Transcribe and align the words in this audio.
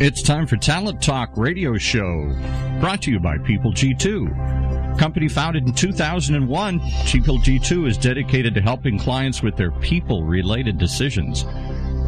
It's 0.00 0.22
time 0.22 0.46
for 0.46 0.56
Talent 0.56 1.02
Talk 1.02 1.36
Radio 1.36 1.76
Show, 1.76 2.32
brought 2.78 3.02
to 3.02 3.10
you 3.10 3.18
by 3.18 3.36
People 3.38 3.72
G2. 3.72 4.96
Company 4.96 5.26
founded 5.26 5.66
in 5.66 5.74
2001, 5.74 6.80
People 7.06 7.38
G2 7.38 7.88
is 7.88 7.98
dedicated 7.98 8.54
to 8.54 8.60
helping 8.60 8.96
clients 8.96 9.42
with 9.42 9.56
their 9.56 9.72
people 9.72 10.22
related 10.22 10.78
decisions 10.78 11.42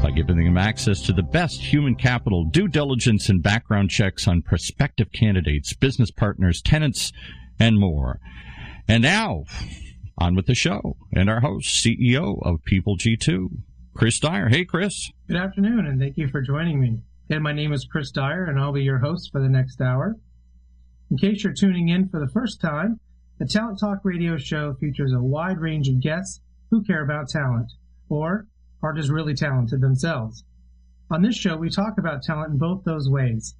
by 0.04 0.12
giving 0.14 0.36
them 0.36 0.56
access 0.56 1.02
to 1.02 1.12
the 1.12 1.24
best 1.24 1.61
human 1.61 1.96
capital, 1.96 2.45
due 2.45 2.68
diligence, 2.68 3.29
and 3.29 3.42
background 3.42 3.91
checks 3.91 4.29
on 4.29 4.43
prospective 4.43 5.11
candidates, 5.11 5.75
business 5.75 6.12
partners, 6.12 6.62
tenants, 6.62 7.11
and 7.59 7.77
more. 7.77 8.20
And 8.86 9.02
now, 9.02 9.46
on 10.16 10.36
with 10.36 10.46
the 10.46 10.54
show 10.54 10.96
and 11.12 11.29
our 11.29 11.41
host, 11.41 11.84
CEO 11.84 12.38
of 12.46 12.62
People 12.62 12.96
G2, 12.96 13.48
Chris 13.95 14.20
Dyer. 14.20 14.48
Hey, 14.48 14.64
Chris. 14.64 15.10
Good 15.27 15.38
afternoon, 15.38 15.86
and 15.86 15.98
thank 15.98 16.16
you 16.16 16.28
for 16.28 16.41
joining 16.41 16.80
me. 16.80 17.00
Again, 17.30 17.45
my 17.45 17.52
name 17.52 17.73
is 17.73 17.84
Chris 17.84 18.11
Dyer, 18.11 18.47
and 18.47 18.59
I'll 18.59 18.73
be 18.73 18.83
your 18.83 18.98
host 18.98 19.30
for 19.30 19.41
the 19.41 19.48
next 19.48 19.80
hour. 19.80 20.16
In 21.12 21.16
case 21.16 21.45
you're 21.45 21.53
tuning 21.53 21.89
in 21.89 22.09
for 22.09 22.19
the 22.19 22.33
first 22.33 22.61
time, 22.61 22.98
the 23.39 23.47
Talent 23.47 23.79
Talk 23.79 24.01
radio 24.03 24.37
show 24.37 24.75
features 24.75 25.12
a 25.12 25.23
wide 25.23 25.61
range 25.61 25.87
of 25.87 26.01
guests 26.01 26.41
who 26.73 26.83
care 26.83 27.05
about 27.05 27.29
talent, 27.29 27.70
or 28.09 28.48
are 28.83 28.93
just 28.93 29.12
really 29.12 29.34
talented 29.34 29.80
themselves. 29.80 30.43
On 31.09 31.23
this 31.23 31.37
show, 31.37 31.56
we 31.56 31.70
talk 31.70 31.98
about 31.98 32.25
talent 32.25 32.55
in 32.55 32.59
both 32.59 32.83
those 32.83 33.09
ways. 33.09 33.55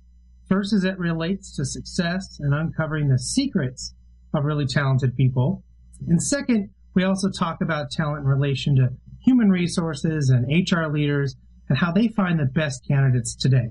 First, 0.49 0.73
as 0.73 0.83
it 0.83 0.99
relates 0.99 1.55
to 1.55 1.65
success 1.65 2.41
and 2.41 2.53
uncovering 2.53 3.07
the 3.07 3.21
secrets 3.21 3.95
of 4.35 4.47
really 4.47 4.67
talented 4.67 5.17
people. 5.17 5.63
And 6.09 6.21
second, 6.21 6.71
we 6.95 7.05
also 7.05 7.31
talk 7.31 7.61
about 7.63 7.93
talent 7.93 8.23
in 8.23 8.27
relation 8.27 8.75
to 8.75 8.89
human 9.25 9.49
resources 9.49 10.29
and 10.29 10.45
HR 10.49 10.89
leaders 10.89 11.37
and 11.71 11.79
how 11.79 11.93
they 11.93 12.09
find 12.09 12.39
the 12.39 12.45
best 12.45 12.87
candidates 12.87 13.35
today. 13.35 13.71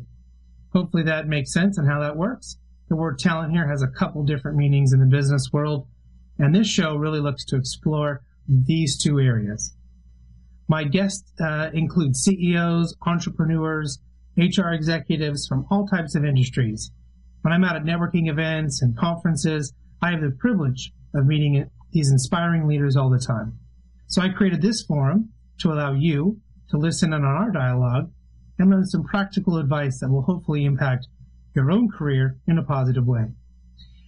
Hopefully 0.73 1.03
that 1.03 1.28
makes 1.28 1.53
sense 1.53 1.78
and 1.78 1.88
how 1.88 2.00
that 2.00 2.17
works. 2.17 2.58
The 2.88 2.95
word 2.95 3.19
talent 3.19 3.52
here 3.52 3.67
has 3.67 3.83
a 3.83 3.88
couple 3.88 4.23
different 4.23 4.58
meanings 4.58 4.94
in 4.94 5.00
the 5.00 5.06
business 5.06 5.50
world, 5.53 5.88
and 6.39 6.56
this 6.56 6.67
show 6.67 6.95
really 6.95 7.19
looks 7.19 7.45
to 7.45 7.58
explore 7.58 8.22
these 8.47 8.97
two 8.97 9.19
areas. 9.19 9.75
My 10.67 10.86
guests 10.86 11.31
uh, 11.41 11.69
include 11.73 12.16
CEOs, 12.16 12.95
entrepreneurs, 13.06 14.00
HR 14.38 14.69
executives 14.69 15.45
from 15.47 15.66
all 15.69 15.86
types 15.86 16.16
of 16.16 16.23
industries. 16.23 16.91
When 17.41 17.53
I'm 17.53 17.63
out 17.63 17.75
at 17.75 17.84
networking 17.84 18.30
events 18.30 18.81
and 18.81 18.97
conferences, 18.97 19.73
I 20.02 20.11
have 20.11 20.22
the 20.22 20.31
privilege 20.39 20.94
of 21.13 21.25
meeting 21.25 21.69
these 21.91 22.11
inspiring 22.11 22.67
leaders 22.67 22.95
all 22.95 23.09
the 23.09 23.19
time. 23.19 23.59
So 24.08 24.22
I 24.22 24.30
created 24.30 24.61
this 24.61 24.84
forum 24.84 25.30
to 25.59 25.73
allow 25.73 25.94
you, 25.94 26.39
to 26.70 26.78
listen 26.78 27.14
in 27.14 27.23
on 27.23 27.36
our 27.36 27.52
dialogue 27.52 28.12
and 28.58 28.70
learn 28.70 28.86
some 28.86 29.03
practical 29.03 29.58
advice 29.58 30.00
that 30.00 30.09
will 30.09 30.22
hopefully 30.22 30.66
impact 30.66 31.08
your 31.56 31.72
own 31.72 31.89
career 31.89 32.38
in 32.48 32.58
a 32.58 32.64
positive 32.64 33.06
way. 33.06 33.25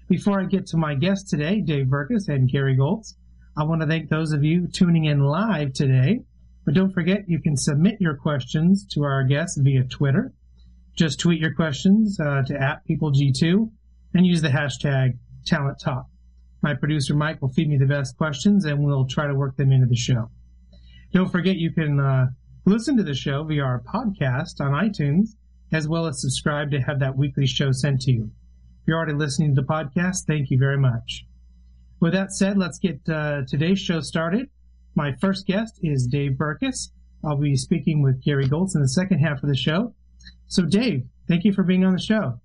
Before 0.09 0.39
I 0.39 0.45
get 0.45 0.67
to 0.67 0.77
my 0.77 0.95
guests 0.95 1.29
today, 1.29 1.61
Dave 1.61 1.87
Berkus 1.87 2.27
and 2.27 2.51
Gary 2.51 2.75
Goltz, 2.75 3.15
I 3.57 3.63
want 3.63 3.81
to 3.81 3.87
thank 3.87 4.09
those 4.09 4.31
of 4.33 4.43
you 4.43 4.67
tuning 4.67 5.05
in 5.05 5.19
live 5.19 5.73
today. 5.73 6.21
But 6.65 6.75
don't 6.75 6.91
forget, 6.91 7.27
you 7.27 7.41
can 7.41 7.57
submit 7.57 7.95
your 7.99 8.15
questions 8.15 8.85
to 8.91 9.03
our 9.03 9.23
guests 9.23 9.57
via 9.59 9.83
Twitter. 9.83 10.33
Just 10.95 11.19
tweet 11.19 11.39
your 11.39 11.53
questions 11.55 12.19
uh, 12.19 12.43
to 12.45 12.61
at 12.61 12.85
PeopleG2 12.87 13.71
and 14.13 14.25
use 14.25 14.41
the 14.41 14.49
hashtag 14.49 15.17
Talent 15.45 15.79
Talk. 15.83 16.05
My 16.61 16.75
producer 16.75 17.15
Mike 17.15 17.41
will 17.41 17.49
feed 17.49 17.69
me 17.69 17.77
the 17.77 17.85
best 17.85 18.17
questions 18.17 18.65
and 18.65 18.83
we'll 18.83 19.07
try 19.07 19.27
to 19.27 19.33
work 19.33 19.55
them 19.57 19.71
into 19.71 19.87
the 19.87 19.95
show. 19.95 20.29
Don't 21.13 21.31
forget, 21.31 21.55
you 21.55 21.71
can 21.71 21.99
uh, 21.99 22.27
Listen 22.65 22.95
to 22.95 23.03
the 23.03 23.15
show 23.15 23.43
via 23.43 23.63
our 23.63 23.81
podcast 23.81 24.61
on 24.61 24.71
iTunes, 24.71 25.29
as 25.71 25.87
well 25.87 26.05
as 26.05 26.21
subscribe 26.21 26.69
to 26.71 26.79
have 26.79 26.99
that 26.99 27.17
weekly 27.17 27.47
show 27.47 27.71
sent 27.71 28.01
to 28.01 28.11
you. 28.11 28.29
If 28.81 28.87
you're 28.87 28.97
already 28.97 29.13
listening 29.13 29.55
to 29.55 29.61
the 29.61 29.67
podcast, 29.67 30.25
thank 30.27 30.51
you 30.51 30.59
very 30.59 30.77
much. 30.77 31.25
With 31.99 32.13
that 32.13 32.31
said, 32.31 32.59
let's 32.59 32.77
get 32.77 32.99
uh, 33.09 33.41
today's 33.47 33.79
show 33.79 33.99
started. 33.99 34.47
My 34.93 35.13
first 35.13 35.47
guest 35.47 35.79
is 35.81 36.05
Dave 36.05 36.33
Berkus. 36.33 36.91
I'll 37.25 37.37
be 37.37 37.55
speaking 37.55 38.03
with 38.03 38.23
Gary 38.23 38.47
Goltz 38.47 38.75
in 38.75 38.81
the 38.81 38.89
second 38.89 39.19
half 39.19 39.41
of 39.41 39.49
the 39.49 39.55
show. 39.55 39.95
So, 40.47 40.63
Dave, 40.63 41.05
thank 41.27 41.43
you 41.43 41.53
for 41.53 41.63
being 41.63 41.83
on 41.83 41.93
the 41.93 41.99
show. 41.99 42.39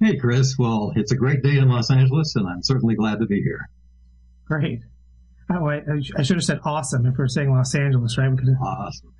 Hey, 0.00 0.16
Chris. 0.16 0.56
Well, 0.58 0.92
it's 0.96 1.12
a 1.12 1.16
great 1.16 1.42
day 1.44 1.58
in 1.58 1.68
Los 1.68 1.90
Angeles, 1.90 2.34
and 2.34 2.48
I'm 2.48 2.62
certainly 2.62 2.96
glad 2.96 3.20
to 3.20 3.26
be 3.26 3.42
here. 3.42 3.68
Great. 4.46 4.80
Oh, 5.48 5.68
I, 5.68 5.82
I, 6.18 6.22
should 6.22 6.36
have 6.36 6.44
said 6.44 6.58
awesome 6.64 7.06
if 7.06 7.16
we 7.16 7.24
are 7.24 7.28
saying 7.28 7.50
Los 7.50 7.74
Angeles, 7.74 8.18
right? 8.18 8.28
we 8.28 8.36
could 8.36 8.48
Awesome. 8.60 9.14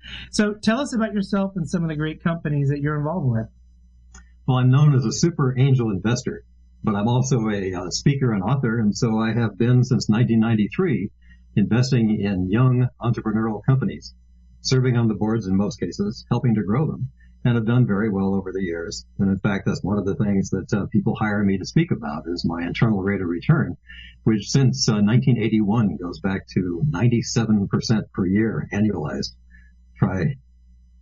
so 0.30 0.54
tell 0.54 0.80
us 0.80 0.94
about 0.94 1.14
yourself 1.14 1.52
and 1.56 1.68
some 1.68 1.82
of 1.82 1.88
the 1.88 1.96
great 1.96 2.22
companies 2.22 2.68
that 2.68 2.80
you're 2.80 2.98
involved 2.98 3.30
with. 3.30 3.46
Well, 4.46 4.58
I'm 4.58 4.70
known 4.70 4.94
as 4.94 5.06
a 5.06 5.12
super 5.12 5.58
angel 5.58 5.90
investor, 5.90 6.44
but 6.84 6.94
I'm 6.94 7.08
also 7.08 7.48
a 7.48 7.74
uh, 7.74 7.90
speaker 7.90 8.32
and 8.32 8.42
author. 8.42 8.78
And 8.78 8.94
so 8.94 9.18
I 9.18 9.32
have 9.32 9.56
been 9.56 9.84
since 9.84 10.08
1993 10.08 11.10
investing 11.56 12.20
in 12.20 12.50
young 12.50 12.88
entrepreneurial 13.00 13.62
companies, 13.64 14.14
serving 14.60 14.98
on 14.98 15.08
the 15.08 15.14
boards 15.14 15.46
in 15.46 15.56
most 15.56 15.80
cases, 15.80 16.26
helping 16.30 16.54
to 16.56 16.62
grow 16.62 16.86
them 16.86 17.08
and 17.44 17.56
have 17.56 17.66
done 17.66 17.86
very 17.86 18.08
well 18.08 18.34
over 18.34 18.52
the 18.52 18.62
years. 18.62 19.04
And 19.18 19.30
in 19.30 19.38
fact, 19.38 19.66
that's 19.66 19.82
one 19.82 19.98
of 19.98 20.06
the 20.06 20.14
things 20.14 20.50
that 20.50 20.72
uh, 20.72 20.86
people 20.86 21.14
hire 21.14 21.42
me 21.42 21.58
to 21.58 21.64
speak 21.64 21.90
about 21.90 22.24
is 22.26 22.44
my 22.44 22.64
internal 22.64 23.02
rate 23.02 23.20
of 23.20 23.28
return, 23.28 23.76
which 24.24 24.48
since 24.48 24.88
uh, 24.88 24.94
1981 24.94 25.96
goes 25.96 26.20
back 26.20 26.46
to 26.54 26.82
97% 26.90 27.68
per 28.12 28.26
year 28.26 28.68
annualized. 28.72 29.34
Try 29.98 30.36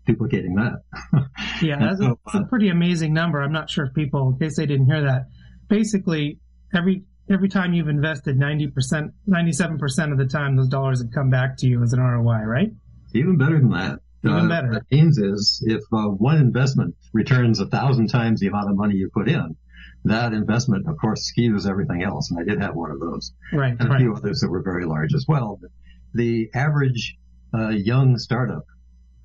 duplicating 0.07 0.55
that. 0.57 0.83
yeah, 1.63 1.79
that's, 1.79 2.01
so, 2.01 2.13
a, 2.13 2.17
that's 2.25 2.45
a 2.45 2.49
pretty 2.49 2.69
amazing 2.69 3.13
number. 3.13 3.41
I'm 3.41 3.53
not 3.53 3.71
sure 3.71 3.87
if 3.87 3.95
people, 3.95 4.31
in 4.31 4.39
case 4.39 4.57
they 4.57 4.67
didn't 4.67 4.87
hear 4.87 5.03
that, 5.03 5.27
basically 5.69 6.39
every 6.75 7.05
every 7.31 7.49
time 7.49 7.73
you've 7.73 7.89
invested 7.89 8.37
90%, 8.37 9.13
97% 9.29 10.13
of 10.13 10.19
the 10.19 10.27
time, 10.27 10.57
those 10.57 10.69
dollars 10.69 11.01
have 11.01 11.13
come 11.13 11.31
back 11.31 11.57
to 11.59 11.69
you 11.69 11.81
as 11.81 11.93
an 11.93 12.01
ROI, 12.01 12.41
right? 12.41 12.71
Even 13.15 13.39
better 13.39 13.59
than 13.59 13.71
that. 13.71 14.01
Even 14.25 14.49
better. 14.49 14.69
What 14.69 14.83
that 14.91 14.95
means 14.95 15.19
is 15.19 15.65
if 15.67 15.83
uh, 15.93 16.09
one 16.09 16.37
investment 16.39 16.95
returns 17.13 17.61
a 17.61 17.67
thousand 17.67 18.09
times 18.09 18.41
the 18.41 18.49
amount 18.49 18.71
of 18.71 18.77
money 18.77 18.97
you 18.97 19.11
put 19.13 19.29
in, 19.29 19.57
that 20.05 20.33
investment, 20.33 20.89
of 20.89 20.97
course, 20.99 21.33
skews 21.33 21.69
everything 21.69 22.03
else. 22.03 22.31
And 22.31 22.41
I 22.41 22.45
did 22.45 22.61
have 22.61 22.75
one 22.75 22.91
of 22.91 23.01
those. 23.01 23.33
Right. 23.53 23.77
And 23.79 23.93
a 23.93 23.99
few 23.99 24.15
others 24.15 24.41
that 24.41 24.51
were 24.51 24.63
very 24.63 24.85
large 24.85 25.15
as 25.15 25.27
well. 25.29 25.59
But 25.61 25.71
the 26.15 26.51
average 26.55 27.17
uh, 27.55 27.71
young 27.71 28.19
startup 28.19 28.65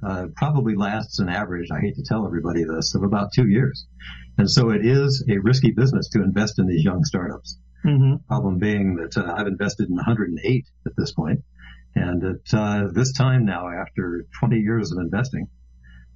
uh, 0.06 0.28
probably 0.36 0.76
lasts 0.76 1.20
an 1.20 1.30
average, 1.30 1.70
I 1.72 1.80
hate 1.80 1.96
to 1.96 2.04
tell 2.04 2.26
everybody 2.26 2.64
this, 2.64 2.96
of 2.96 3.04
about 3.04 3.34
two 3.34 3.48
years. 3.48 3.88
And 4.38 4.50
so 4.50 4.70
it 4.72 4.86
is 4.86 5.26
a 5.30 5.38
risky 5.38 5.72
business 5.72 6.10
to 6.10 6.24
invest 6.24 6.60
in 6.60 6.68
these 6.68 6.84
young 6.84 7.04
startups. 7.06 7.58
Mm-hmm. 7.86 8.16
Problem 8.28 8.58
being 8.58 8.96
that 8.96 9.18
uh, 9.18 9.34
I've 9.36 9.48
invested 9.48 9.90
in 9.90 9.96
108 9.96 10.66
at 10.86 10.92
this 10.98 11.12
point. 11.14 11.42
And 11.96 12.24
at 12.24 12.54
uh, 12.54 12.88
this 12.94 13.14
time 13.14 13.46
now, 13.46 13.70
after 13.70 14.26
20 14.40 14.58
years 14.58 14.92
of 14.92 14.98
investing, 15.00 15.48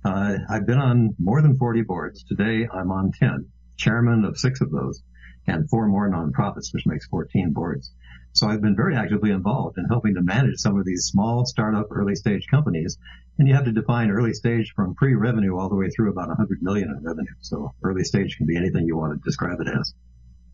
uh, 0.03 0.37
I've 0.49 0.65
been 0.65 0.77
on 0.77 1.15
more 1.17 1.41
than 1.41 1.57
40 1.57 1.83
boards. 1.83 2.23
Today, 2.23 2.67
I'm 2.71 2.91
on 2.91 3.11
10, 3.11 3.47
chairman 3.77 4.25
of 4.25 4.37
six 4.37 4.61
of 4.61 4.71
those, 4.71 5.01
and 5.47 5.69
four 5.69 5.87
more 5.87 6.09
nonprofits, 6.09 6.73
which 6.73 6.85
makes 6.85 7.07
14 7.07 7.53
boards. 7.53 7.93
So 8.33 8.47
I've 8.47 8.61
been 8.61 8.75
very 8.75 8.95
actively 8.95 9.31
involved 9.31 9.77
in 9.77 9.85
helping 9.85 10.15
to 10.15 10.21
manage 10.21 10.57
some 10.57 10.77
of 10.77 10.85
these 10.85 11.05
small 11.05 11.45
startup 11.45 11.87
early 11.91 12.15
stage 12.15 12.45
companies. 12.49 12.97
And 13.37 13.47
you 13.47 13.55
have 13.55 13.65
to 13.65 13.71
define 13.71 14.11
early 14.11 14.33
stage 14.33 14.73
from 14.75 14.95
pre-revenue 14.95 15.57
all 15.57 15.69
the 15.69 15.75
way 15.75 15.89
through 15.89 16.11
about 16.11 16.27
100 16.27 16.61
million 16.61 16.89
in 16.89 17.03
revenue. 17.03 17.33
So 17.39 17.73
early 17.83 18.03
stage 18.03 18.37
can 18.37 18.45
be 18.45 18.57
anything 18.57 18.85
you 18.85 18.97
want 18.97 19.13
to 19.13 19.19
describe 19.25 19.59
it 19.61 19.67
as. 19.67 19.93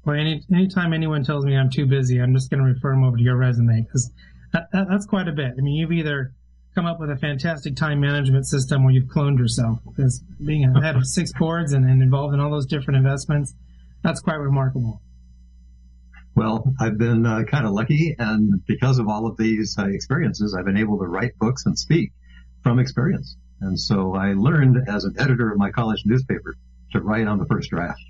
Well, 0.05 0.15
any 0.15 0.43
anytime 0.53 0.93
anyone 0.93 1.23
tells 1.23 1.45
me 1.45 1.57
I'm 1.57 1.71
too 1.71 1.87
busy, 1.87 2.19
I'm 2.19 2.33
just 2.33 2.51
going 2.51 2.63
to 2.63 2.65
refer 2.65 2.91
them 2.91 3.03
over 3.03 3.17
to 3.17 3.23
your 3.23 3.37
resume 3.37 3.81
because 3.81 4.11
that, 4.55 4.71
that, 4.71 4.87
that's 4.89 5.05
quite 5.05 5.27
a 5.27 5.33
bit. 5.33 5.53
I 5.57 5.61
mean, 5.61 5.75
you've 5.75 5.91
either 5.91 6.31
come 6.75 6.85
up 6.85 6.99
with 6.99 7.09
a 7.09 7.17
fantastic 7.17 7.75
time 7.75 7.99
management 7.99 8.47
system 8.47 8.85
or 8.85 8.91
you've 8.91 9.09
cloned 9.09 9.37
yourself 9.37 9.79
because 9.85 10.23
being 10.45 10.63
a 10.63 10.81
head 10.81 10.95
of 10.95 11.05
six 11.05 11.31
boards 11.33 11.73
and, 11.73 11.89
and 11.89 12.01
involved 12.01 12.33
in 12.33 12.39
all 12.39 12.51
those 12.51 12.65
different 12.65 12.97
investments, 12.97 13.53
that's 14.01 14.21
quite 14.21 14.35
remarkable. 14.35 15.01
Well, 16.35 16.73
I've 16.79 16.97
been 16.97 17.25
uh, 17.25 17.43
kind 17.43 17.65
of 17.65 17.71
lucky, 17.71 18.15
and 18.19 18.65
because 18.65 18.99
of 18.99 19.07
all 19.07 19.25
of 19.25 19.37
these 19.37 19.77
uh, 19.79 19.87
experiences, 19.87 20.53
I've 20.57 20.65
been 20.65 20.77
able 20.77 20.99
to 20.99 21.05
write 21.05 21.37
books 21.39 21.65
and 21.65 21.79
speak 21.79 22.11
from 22.61 22.79
experience. 22.79 23.37
And 23.61 23.79
so 23.79 24.15
I 24.15 24.33
learned 24.33 24.77
as 24.87 25.05
an 25.05 25.15
editor 25.17 25.51
of 25.51 25.57
my 25.57 25.71
college 25.71 26.03
newspaper 26.05 26.57
to 26.91 26.99
write 26.99 27.27
on 27.27 27.39
the 27.39 27.45
first 27.45 27.69
draft. 27.69 28.01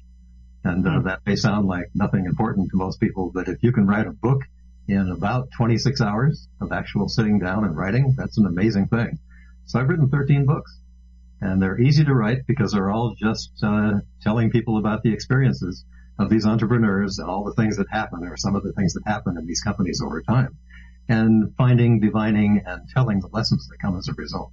And 0.64 0.88
uh, 0.88 1.00
hmm. 1.00 1.08
that 1.08 1.20
may 1.26 1.36
sound 1.36 1.68
like 1.68 1.90
nothing 1.94 2.26
important 2.26 2.72
to 2.72 2.78
most 2.78 3.00
people, 3.00 3.32
but 3.34 3.48
if 3.48 3.62
you 3.62 3.72
can 3.72 3.86
write 3.86 4.08
a 4.08 4.12
book 4.12 4.42
in 4.88 5.10
about 5.10 5.50
26 5.58 6.02
hours 6.02 6.48
of 6.62 6.72
actual 6.72 7.10
sitting 7.10 7.40
down 7.40 7.64
and 7.64 7.76
writing. 7.76 8.14
That's 8.18 8.38
an 8.38 8.46
amazing 8.46 8.88
thing. 8.88 9.20
So 9.66 9.80
I've 9.80 9.90
written 9.90 10.10
13 10.10 10.46
books 10.46 10.80
and 11.42 11.62
they're 11.62 11.80
easy 11.80 12.04
to 12.06 12.14
write 12.14 12.46
because 12.48 12.72
they're 12.72 12.92
all 12.92 13.16
just 13.16 13.52
uh, 13.64 14.00
telling 14.22 14.52
people 14.52 14.78
about 14.78 15.04
the 15.04 15.14
experiences 15.14 15.86
of 16.18 16.30
these 16.30 16.46
entrepreneurs 16.46 17.20
and 17.20 17.30
all 17.30 17.44
the 17.44 17.54
things 17.54 17.78
that 17.78 17.88
happen 17.90 18.24
or 18.24 18.38
some 18.38 18.56
of 18.56 18.64
the 18.64 18.72
things 18.74 18.94
that 18.94 19.04
happen 19.06 19.38
in 19.38 19.46
these 19.46 19.62
companies 19.62 20.02
over 20.04 20.22
time 20.22 20.58
and 21.10 21.54
finding, 21.56 22.00
divining 22.00 22.64
and 22.66 22.88
telling 22.90 23.20
the 23.20 23.28
lessons 23.28 23.68
that 23.68 23.78
come 23.80 23.98
as 23.98 24.08
a 24.08 24.14
result. 24.14 24.52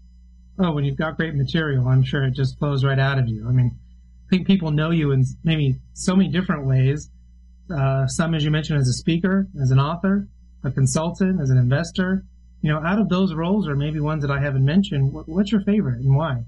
Oh, 0.59 0.73
when 0.73 0.85
you've 0.85 0.99
got 0.99 1.17
great 1.17 1.35
material, 1.35 1.89
I'm 1.89 2.03
sure 2.03 2.25
it 2.25 2.33
just 2.33 2.59
flows 2.59 2.85
right 2.85 2.99
out 2.99 3.19
of 3.19 3.29
you. 3.29 3.49
I 3.49 3.53
mean, 3.53 3.79
I 4.27 4.31
think 4.31 4.47
people 4.47 4.71
know 4.71 4.91
you 4.91 5.13
in 5.13 5.25
maybe 5.45 5.77
so 5.95 6.15
many 6.15 6.31
different 6.31 6.67
ways. 6.67 7.11
Uh, 7.73 8.07
some, 8.07 8.35
as 8.35 8.45
you 8.45 8.51
mentioned, 8.51 8.81
as 8.81 8.89
a 8.89 8.93
speaker, 8.93 9.49
as 9.61 9.71
an 9.71 9.81
author, 9.81 10.29
a 10.63 10.71
consultant, 10.71 11.41
as 11.41 11.51
an 11.51 11.59
investor. 11.59 12.25
You 12.61 12.73
know, 12.73 12.79
out 12.79 13.01
of 13.01 13.09
those 13.09 13.35
roles, 13.35 13.67
or 13.67 13.75
maybe 13.75 13.99
ones 13.99 14.23
that 14.23 14.31
I 14.31 14.41
haven't 14.41 14.65
mentioned, 14.65 15.13
what, 15.13 15.29
what's 15.29 15.51
your 15.51 15.63
favorite 15.63 15.99
and 15.99 16.15
why? 16.15 16.45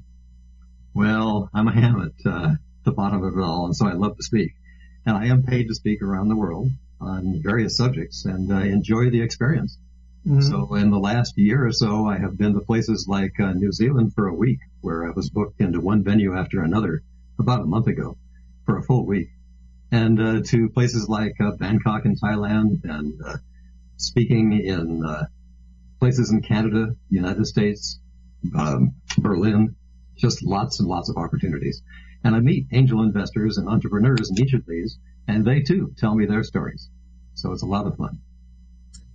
Well, 0.94 1.50
I'm 1.52 1.66
a 1.66 1.72
ham 1.72 2.00
at 2.00 2.32
uh, 2.32 2.50
the 2.84 2.92
bottom 2.92 3.24
of 3.24 3.36
it 3.36 3.42
all, 3.42 3.66
and 3.66 3.74
so 3.74 3.88
I 3.88 3.94
love 3.94 4.16
to 4.16 4.22
speak. 4.22 4.52
And 5.06 5.16
I 5.16 5.26
am 5.26 5.42
paid 5.42 5.66
to 5.68 5.74
speak 5.74 6.02
around 6.02 6.28
the 6.28 6.36
world 6.36 6.70
on 7.00 7.40
various 7.42 7.76
subjects 7.76 8.24
and 8.24 8.52
uh, 8.52 8.58
enjoy 8.58 9.10
the 9.10 9.22
experience. 9.22 9.76
Mm-hmm. 10.26 10.40
So 10.40 10.74
in 10.76 10.90
the 10.90 10.98
last 10.98 11.36
year 11.36 11.66
or 11.66 11.72
so, 11.72 12.06
I 12.06 12.18
have 12.18 12.38
been 12.38 12.54
to 12.54 12.60
places 12.60 13.06
like 13.08 13.38
uh, 13.40 13.52
New 13.52 13.72
Zealand 13.72 14.12
for 14.14 14.28
a 14.28 14.34
week, 14.34 14.60
where 14.80 15.06
I 15.06 15.10
was 15.10 15.28
booked 15.28 15.60
into 15.60 15.80
one 15.80 16.04
venue 16.04 16.34
after 16.34 16.62
another 16.62 17.02
about 17.38 17.60
a 17.60 17.66
month 17.66 17.88
ago 17.88 18.16
for 18.64 18.78
a 18.78 18.82
full 18.82 19.04
week, 19.04 19.28
and 19.94 20.20
uh, 20.20 20.40
to 20.44 20.68
places 20.70 21.08
like 21.08 21.34
uh, 21.40 21.52
Bangkok 21.52 22.04
in 22.04 22.16
Thailand 22.16 22.80
and 22.82 23.20
uh, 23.24 23.36
speaking 23.96 24.52
in 24.52 25.04
uh, 25.06 25.26
places 26.00 26.32
in 26.32 26.42
Canada, 26.42 26.96
United 27.10 27.46
States, 27.46 28.00
um, 28.58 28.94
Berlin, 29.18 29.76
just 30.16 30.42
lots 30.42 30.80
and 30.80 30.88
lots 30.88 31.08
of 31.08 31.16
opportunities. 31.16 31.80
And 32.24 32.34
I 32.34 32.40
meet 32.40 32.66
angel 32.72 33.02
investors 33.02 33.56
and 33.56 33.68
entrepreneurs 33.68 34.30
in 34.30 34.44
each 34.44 34.52
of 34.52 34.66
these, 34.66 34.98
and 35.28 35.44
they 35.44 35.60
too 35.60 35.92
tell 35.96 36.16
me 36.16 36.26
their 36.26 36.42
stories. 36.42 36.88
So 37.34 37.52
it's 37.52 37.62
a 37.62 37.66
lot 37.66 37.86
of 37.86 37.96
fun. 37.96 38.18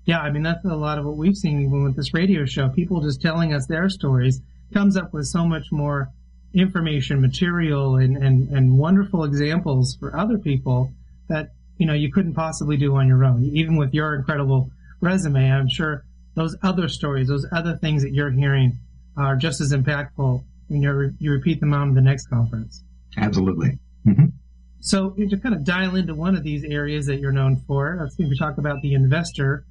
Yeah, 0.05 0.21
I 0.21 0.31
mean, 0.31 0.43
that's 0.43 0.63
a 0.63 0.75
lot 0.75 0.97
of 0.97 1.03
what 1.03 1.17
we've 1.17 1.35
seen 1.35 1.59
even 1.59 1.83
with 1.83 1.97
this 1.97 2.13
radio 2.13 2.45
show. 2.45 2.69
People 2.69 3.01
just 3.01 3.21
telling 3.21 3.53
us 3.53 3.67
their 3.67 3.89
stories 3.89 4.41
comes 4.73 4.95
up 4.95 5.13
with 5.13 5.27
so 5.27 5.45
much 5.45 5.73
more 5.73 6.09
information, 6.53 7.21
material, 7.21 7.97
and, 7.97 8.17
and, 8.17 8.49
and 8.49 8.77
wonderful 8.77 9.23
examples 9.23 9.95
for 9.99 10.17
other 10.17 10.37
people 10.37 10.91
that, 11.27 11.49
you 11.77 11.85
know, 11.85 11.93
you 11.93 12.11
couldn't 12.11 12.33
possibly 12.33 12.77
do 12.77 12.95
on 12.95 13.07
your 13.07 13.23
own. 13.23 13.43
Even 13.53 13.77
with 13.77 13.93
your 13.93 14.15
incredible 14.15 14.71
resume, 15.01 15.51
I'm 15.51 15.69
sure 15.69 16.03
those 16.35 16.55
other 16.63 16.87
stories, 16.87 17.27
those 17.27 17.45
other 17.51 17.77
things 17.77 18.03
that 18.03 18.13
you're 18.13 18.31
hearing 18.31 18.79
are 19.17 19.35
just 19.35 19.61
as 19.61 19.73
impactful 19.73 20.43
when 20.67 20.81
you 20.81 21.13
you 21.19 21.31
repeat 21.31 21.59
them 21.59 21.73
on 21.73 21.93
the 21.93 22.01
next 22.01 22.27
conference. 22.27 22.83
Absolutely. 23.17 23.79
Mm-hmm. 24.07 24.25
So 24.81 25.09
to 25.11 25.37
kind 25.37 25.53
of 25.53 25.63
dial 25.65 25.95
into 25.95 26.15
one 26.15 26.35
of 26.35 26.43
these 26.43 26.63
areas 26.63 27.05
that 27.07 27.19
you're 27.19 27.33
known 27.33 27.57
for, 27.67 27.97
let's 27.99 28.17
maybe 28.17 28.37
talk 28.37 28.57
about 28.57 28.81
the 28.81 28.93
investor. 28.93 29.65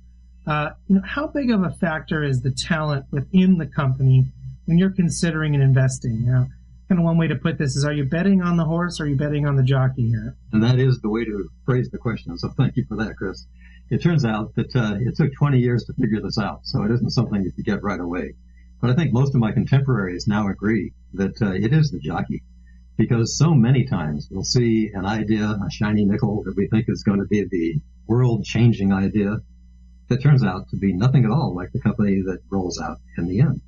Uh, 0.46 0.70
you 0.86 0.96
know, 0.96 1.02
how 1.04 1.26
big 1.26 1.50
of 1.50 1.62
a 1.62 1.70
factor 1.70 2.22
is 2.22 2.40
the 2.42 2.50
talent 2.50 3.06
within 3.10 3.56
the 3.58 3.66
company 3.66 4.26
when 4.66 4.78
you're 4.78 4.92
considering 4.92 5.54
and 5.54 5.62
investing? 5.62 6.22
You 6.24 6.32
know, 6.32 6.46
kind 6.88 6.98
of 6.98 7.04
one 7.04 7.18
way 7.18 7.28
to 7.28 7.36
put 7.36 7.58
this 7.58 7.76
is: 7.76 7.84
Are 7.84 7.92
you 7.92 8.04
betting 8.04 8.42
on 8.42 8.56
the 8.56 8.64
horse, 8.64 9.00
or 9.00 9.04
are 9.04 9.06
you 9.06 9.16
betting 9.16 9.46
on 9.46 9.56
the 9.56 9.62
jockey 9.62 10.08
here? 10.08 10.36
And 10.52 10.62
that 10.62 10.78
is 10.78 11.00
the 11.00 11.08
way 11.08 11.24
to 11.24 11.48
phrase 11.64 11.90
the 11.90 11.98
question. 11.98 12.36
So 12.38 12.48
thank 12.50 12.76
you 12.76 12.84
for 12.88 12.96
that, 12.96 13.16
Chris. 13.16 13.46
It 13.90 14.02
turns 14.02 14.24
out 14.24 14.54
that 14.56 14.74
uh, 14.76 14.96
it 15.00 15.16
took 15.16 15.32
20 15.34 15.58
years 15.58 15.84
to 15.84 15.94
figure 15.94 16.20
this 16.20 16.38
out, 16.38 16.60
so 16.64 16.82
it 16.84 16.90
isn't 16.90 17.10
something 17.10 17.42
you 17.42 17.52
could 17.52 17.64
get 17.64 17.82
right 17.82 18.00
away. 18.00 18.34
But 18.80 18.90
I 18.90 18.94
think 18.94 19.12
most 19.12 19.34
of 19.34 19.40
my 19.40 19.52
contemporaries 19.52 20.26
now 20.26 20.48
agree 20.48 20.92
that 21.14 21.40
uh, 21.42 21.52
it 21.52 21.72
is 21.72 21.90
the 21.90 21.98
jockey 21.98 22.42
because 22.96 23.38
so 23.38 23.54
many 23.54 23.84
times 23.86 24.28
we'll 24.30 24.44
see 24.44 24.90
an 24.92 25.06
idea, 25.06 25.44
a 25.44 25.70
shiny 25.70 26.04
nickel 26.04 26.42
that 26.44 26.56
we 26.56 26.68
think 26.68 26.86
is 26.88 27.02
going 27.02 27.20
to 27.20 27.26
be 27.26 27.44
the 27.44 27.80
world 28.06 28.44
changing 28.44 28.92
idea 28.92 29.38
that 30.08 30.22
turns 30.22 30.44
out 30.44 30.68
to 30.70 30.76
be 30.76 30.92
nothing 30.92 31.24
at 31.24 31.30
all 31.30 31.54
like 31.54 31.70
the 31.72 31.80
company 31.80 32.22
that 32.22 32.40
rolls 32.50 32.80
out 32.80 32.98
in 33.16 33.26
the 33.26 33.40
end. 33.40 33.60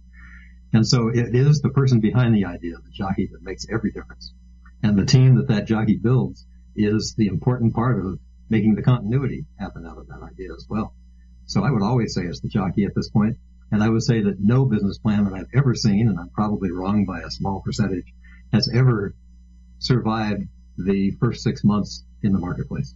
And 0.72 0.86
so 0.86 1.08
it 1.08 1.34
is 1.34 1.60
the 1.60 1.70
person 1.70 2.00
behind 2.00 2.34
the 2.34 2.44
idea, 2.44 2.76
the 2.76 2.90
jockey, 2.92 3.28
that 3.32 3.42
makes 3.42 3.66
every 3.72 3.90
difference. 3.90 4.32
And 4.82 4.96
the 4.96 5.04
team 5.04 5.34
that 5.36 5.48
that 5.48 5.66
jockey 5.66 5.96
builds 5.96 6.46
is 6.76 7.14
the 7.16 7.26
important 7.26 7.74
part 7.74 8.04
of 8.04 8.18
making 8.48 8.74
the 8.74 8.82
continuity 8.82 9.46
happen 9.58 9.84
out 9.84 9.98
of 9.98 10.06
that 10.08 10.22
idea 10.22 10.52
as 10.54 10.66
well. 10.68 10.94
So 11.46 11.64
I 11.64 11.70
would 11.70 11.82
always 11.82 12.14
say 12.14 12.22
it's 12.22 12.40
the 12.40 12.48
jockey 12.48 12.84
at 12.84 12.94
this 12.94 13.10
point. 13.10 13.36
And 13.72 13.82
I 13.82 13.88
would 13.88 14.02
say 14.02 14.20
that 14.22 14.40
no 14.40 14.64
business 14.64 14.98
plan 14.98 15.24
that 15.24 15.34
I've 15.34 15.48
ever 15.54 15.74
seen, 15.74 16.08
and 16.08 16.18
I'm 16.18 16.30
probably 16.30 16.70
wrong 16.70 17.04
by 17.04 17.20
a 17.20 17.30
small 17.30 17.60
percentage, 17.60 18.12
has 18.52 18.68
ever 18.72 19.14
survived 19.78 20.44
the 20.76 21.12
first 21.20 21.42
six 21.42 21.62
months 21.62 22.04
in 22.22 22.32
the 22.32 22.38
marketplace. 22.38 22.94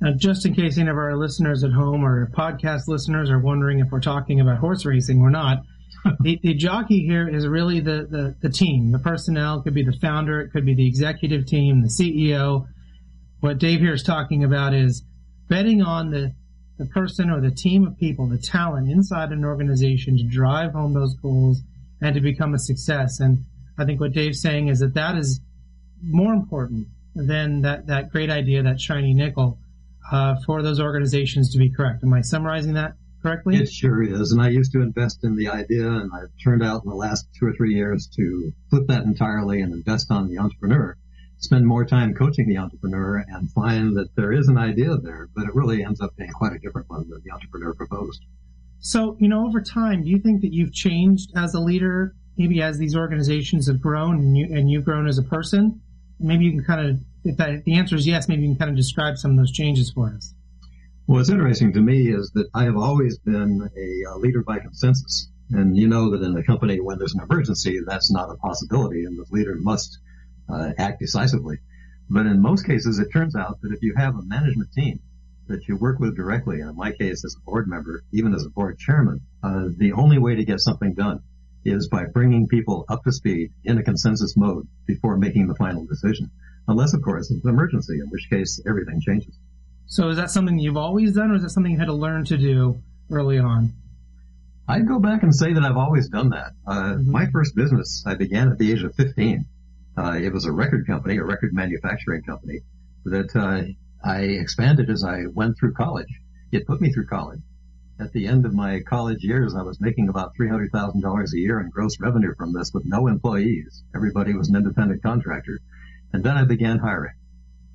Now, 0.00 0.12
just 0.12 0.44
in 0.44 0.54
case 0.54 0.78
any 0.78 0.90
of 0.90 0.96
our 0.96 1.16
listeners 1.16 1.64
at 1.64 1.72
home 1.72 2.04
or 2.04 2.26
podcast 2.28 2.86
listeners 2.86 3.30
are 3.30 3.38
wondering 3.38 3.80
if 3.80 3.90
we're 3.90 4.00
talking 4.00 4.40
about 4.40 4.58
horse 4.58 4.84
racing 4.84 5.20
or 5.20 5.30
not, 5.30 5.62
the, 6.20 6.38
the, 6.42 6.54
jockey 6.54 7.00
here 7.00 7.28
is 7.28 7.46
really 7.46 7.80
the, 7.80 8.06
the, 8.08 8.36
the 8.40 8.48
team, 8.48 8.92
the 8.92 8.98
personnel. 8.98 9.58
It 9.58 9.64
could 9.64 9.74
be 9.74 9.84
the 9.84 9.96
founder, 10.00 10.40
it 10.40 10.50
could 10.50 10.64
be 10.64 10.74
the 10.74 10.86
executive 10.86 11.46
team, 11.46 11.82
the 11.82 11.88
CEO. 11.88 12.66
What 13.40 13.58
Dave 13.58 13.80
here 13.80 13.92
is 13.92 14.02
talking 14.02 14.44
about 14.44 14.74
is 14.74 15.04
betting 15.48 15.82
on 15.82 16.10
the, 16.10 16.34
the 16.78 16.86
person 16.86 17.30
or 17.30 17.40
the 17.40 17.50
team 17.50 17.86
of 17.86 17.96
people, 17.98 18.28
the 18.28 18.38
talent 18.38 18.90
inside 18.90 19.30
an 19.30 19.44
organization 19.44 20.16
to 20.18 20.24
drive 20.24 20.72
home 20.72 20.94
those 20.94 21.14
goals 21.14 21.60
and 22.00 22.14
to 22.14 22.20
become 22.20 22.54
a 22.54 22.58
success. 22.58 23.20
And 23.20 23.44
I 23.78 23.84
think 23.84 24.00
what 24.00 24.12
Dave's 24.12 24.40
saying 24.40 24.68
is 24.68 24.80
that 24.80 24.94
that 24.94 25.16
is 25.16 25.40
more 26.02 26.32
important 26.32 26.88
than 27.14 27.62
that, 27.62 27.86
that 27.86 28.10
great 28.10 28.30
idea, 28.30 28.62
that 28.62 28.80
shiny 28.80 29.14
nickel, 29.14 29.58
uh, 30.12 30.36
for 30.44 30.62
those 30.62 30.80
organizations 30.80 31.50
to 31.52 31.58
be 31.58 31.70
correct. 31.70 32.04
Am 32.04 32.12
I 32.12 32.20
summarizing 32.20 32.74
that 32.74 32.92
correctly? 33.26 33.56
It 33.56 33.68
sure 33.68 34.02
is. 34.02 34.32
And 34.32 34.40
I 34.40 34.48
used 34.48 34.72
to 34.72 34.80
invest 34.80 35.24
in 35.24 35.36
the 35.36 35.48
idea, 35.48 35.88
and 35.88 36.10
I've 36.12 36.30
turned 36.42 36.62
out 36.62 36.84
in 36.84 36.90
the 36.90 36.96
last 36.96 37.26
two 37.38 37.46
or 37.46 37.52
three 37.52 37.74
years 37.74 38.06
to 38.16 38.52
flip 38.70 38.86
that 38.88 39.02
entirely 39.02 39.60
and 39.60 39.72
invest 39.72 40.10
on 40.10 40.28
the 40.28 40.38
entrepreneur. 40.38 40.96
Spend 41.38 41.66
more 41.66 41.84
time 41.84 42.14
coaching 42.14 42.48
the 42.48 42.58
entrepreneur 42.58 43.24
and 43.28 43.50
find 43.50 43.96
that 43.96 44.14
there 44.16 44.32
is 44.32 44.48
an 44.48 44.56
idea 44.56 44.96
there, 44.96 45.28
but 45.34 45.44
it 45.44 45.54
really 45.54 45.84
ends 45.84 46.00
up 46.00 46.16
being 46.16 46.30
quite 46.30 46.52
a 46.52 46.58
different 46.58 46.88
one 46.88 47.08
than 47.10 47.20
the 47.24 47.32
entrepreneur 47.32 47.74
proposed. 47.74 48.24
So, 48.78 49.16
you 49.18 49.28
know, 49.28 49.46
over 49.46 49.60
time, 49.60 50.04
do 50.04 50.10
you 50.10 50.18
think 50.18 50.42
that 50.42 50.52
you've 50.52 50.72
changed 50.72 51.32
as 51.36 51.54
a 51.54 51.60
leader, 51.60 52.14
maybe 52.36 52.62
as 52.62 52.78
these 52.78 52.96
organizations 52.96 53.66
have 53.66 53.80
grown 53.80 54.18
and 54.18 54.36
you 54.36 54.46
and 54.56 54.70
you've 54.70 54.84
grown 54.84 55.08
as 55.08 55.18
a 55.18 55.22
person? 55.22 55.80
maybe 56.18 56.44
you 56.44 56.52
can 56.52 56.64
kind 56.64 56.88
of, 56.88 57.00
if, 57.24 57.36
that, 57.36 57.50
if 57.50 57.64
the 57.64 57.74
answer 57.76 57.96
is 57.96 58.06
yes, 58.06 58.28
maybe 58.28 58.42
you 58.42 58.48
can 58.48 58.58
kind 58.58 58.70
of 58.70 58.76
describe 58.76 59.18
some 59.18 59.32
of 59.32 59.36
those 59.36 59.52
changes 59.52 59.90
for 59.90 60.14
us. 60.14 60.34
What's 61.08 61.30
interesting 61.30 61.72
to 61.74 61.80
me 61.80 62.08
is 62.08 62.32
that 62.32 62.48
I 62.52 62.64
have 62.64 62.76
always 62.76 63.16
been 63.16 63.70
a, 63.76 64.18
leader 64.18 64.42
by 64.42 64.58
consensus. 64.58 65.28
And 65.52 65.76
you 65.76 65.86
know 65.86 66.10
that 66.10 66.22
in 66.24 66.36
a 66.36 66.42
company, 66.42 66.80
when 66.80 66.98
there's 66.98 67.14
an 67.14 67.22
emergency, 67.22 67.78
that's 67.86 68.10
not 68.10 68.28
a 68.28 68.34
possibility, 68.34 69.04
and 69.04 69.16
the 69.16 69.24
leader 69.30 69.54
must 69.54 70.00
uh, 70.52 70.72
act 70.76 70.98
decisively. 70.98 71.58
But 72.10 72.26
in 72.26 72.42
most 72.42 72.66
cases, 72.66 72.98
it 72.98 73.12
turns 73.12 73.36
out 73.36 73.60
that 73.60 73.72
if 73.72 73.82
you 73.82 73.94
have 73.96 74.16
a 74.16 74.22
management 74.22 74.72
team 74.72 74.98
that 75.46 75.68
you 75.68 75.76
work 75.76 76.00
with 76.00 76.16
directly, 76.16 76.60
and 76.60 76.70
in 76.70 76.76
my 76.76 76.90
case 76.90 77.24
as 77.24 77.36
a 77.36 77.44
board 77.44 77.68
member, 77.68 78.02
even 78.10 78.34
as 78.34 78.44
a 78.44 78.50
board 78.50 78.76
chairman, 78.76 79.20
uh, 79.44 79.68
the 79.76 79.92
only 79.92 80.18
way 80.18 80.34
to 80.34 80.44
get 80.44 80.58
something 80.58 80.94
done 80.94 81.20
is 81.64 81.88
by 81.88 82.06
bringing 82.06 82.48
people 82.48 82.84
up 82.88 83.04
to 83.04 83.12
speed 83.12 83.52
in 83.62 83.78
a 83.78 83.84
consensus 83.84 84.36
mode 84.36 84.66
before 84.88 85.16
making 85.16 85.46
the 85.46 85.54
final 85.54 85.86
decision. 85.86 86.32
Unless, 86.66 86.94
of 86.94 87.02
course, 87.02 87.30
it's 87.30 87.44
an 87.44 87.50
emergency, 87.50 88.00
in 88.00 88.10
which 88.10 88.28
case 88.28 88.60
everything 88.66 89.00
changes. 89.00 89.38
So 89.86 90.08
is 90.08 90.16
that 90.16 90.30
something 90.30 90.58
you've 90.58 90.76
always 90.76 91.12
done, 91.12 91.30
or 91.30 91.36
is 91.36 91.42
that 91.42 91.50
something 91.50 91.72
you 91.72 91.78
had 91.78 91.86
to 91.86 91.94
learn 91.94 92.24
to 92.26 92.36
do 92.36 92.80
early 93.10 93.38
on? 93.38 93.72
I'd 94.68 94.88
go 94.88 94.98
back 94.98 95.22
and 95.22 95.34
say 95.34 95.52
that 95.52 95.62
I've 95.62 95.76
always 95.76 96.08
done 96.08 96.30
that. 96.30 96.52
Uh, 96.66 96.72
mm-hmm. 96.74 97.10
My 97.10 97.26
first 97.26 97.54
business, 97.54 98.02
I 98.06 98.14
began 98.14 98.50
at 98.50 98.58
the 98.58 98.72
age 98.72 98.82
of 98.82 98.94
15. 98.94 99.44
Uh, 99.96 100.18
it 100.20 100.32
was 100.32 100.44
a 100.44 100.52
record 100.52 100.86
company, 100.86 101.16
a 101.16 101.24
record 101.24 101.54
manufacturing 101.54 102.22
company 102.22 102.60
that 103.04 103.34
uh, 103.36 103.62
I 104.04 104.20
expanded 104.22 104.90
as 104.90 105.04
I 105.04 105.26
went 105.32 105.56
through 105.58 105.74
college. 105.74 106.20
It 106.50 106.66
put 106.66 106.80
me 106.80 106.92
through 106.92 107.06
college 107.06 107.40
at 107.98 108.12
the 108.12 108.26
end 108.26 108.44
of 108.44 108.52
my 108.52 108.80
college 108.80 109.24
years, 109.24 109.54
I 109.54 109.62
was 109.62 109.80
making 109.80 110.08
about 110.08 110.32
$300,000 110.38 111.32
a 111.32 111.38
year 111.38 111.60
in 111.60 111.70
gross 111.70 111.98
revenue 111.98 112.34
from 112.36 112.52
this 112.52 112.72
with 112.74 112.84
no 112.84 113.06
employees. 113.06 113.82
Everybody 113.94 114.34
was 114.34 114.48
an 114.48 114.56
independent 114.56 115.02
contractor. 115.02 115.60
And 116.12 116.22
then 116.22 116.36
I 116.36 116.44
began 116.44 116.78
hiring. 116.78 117.14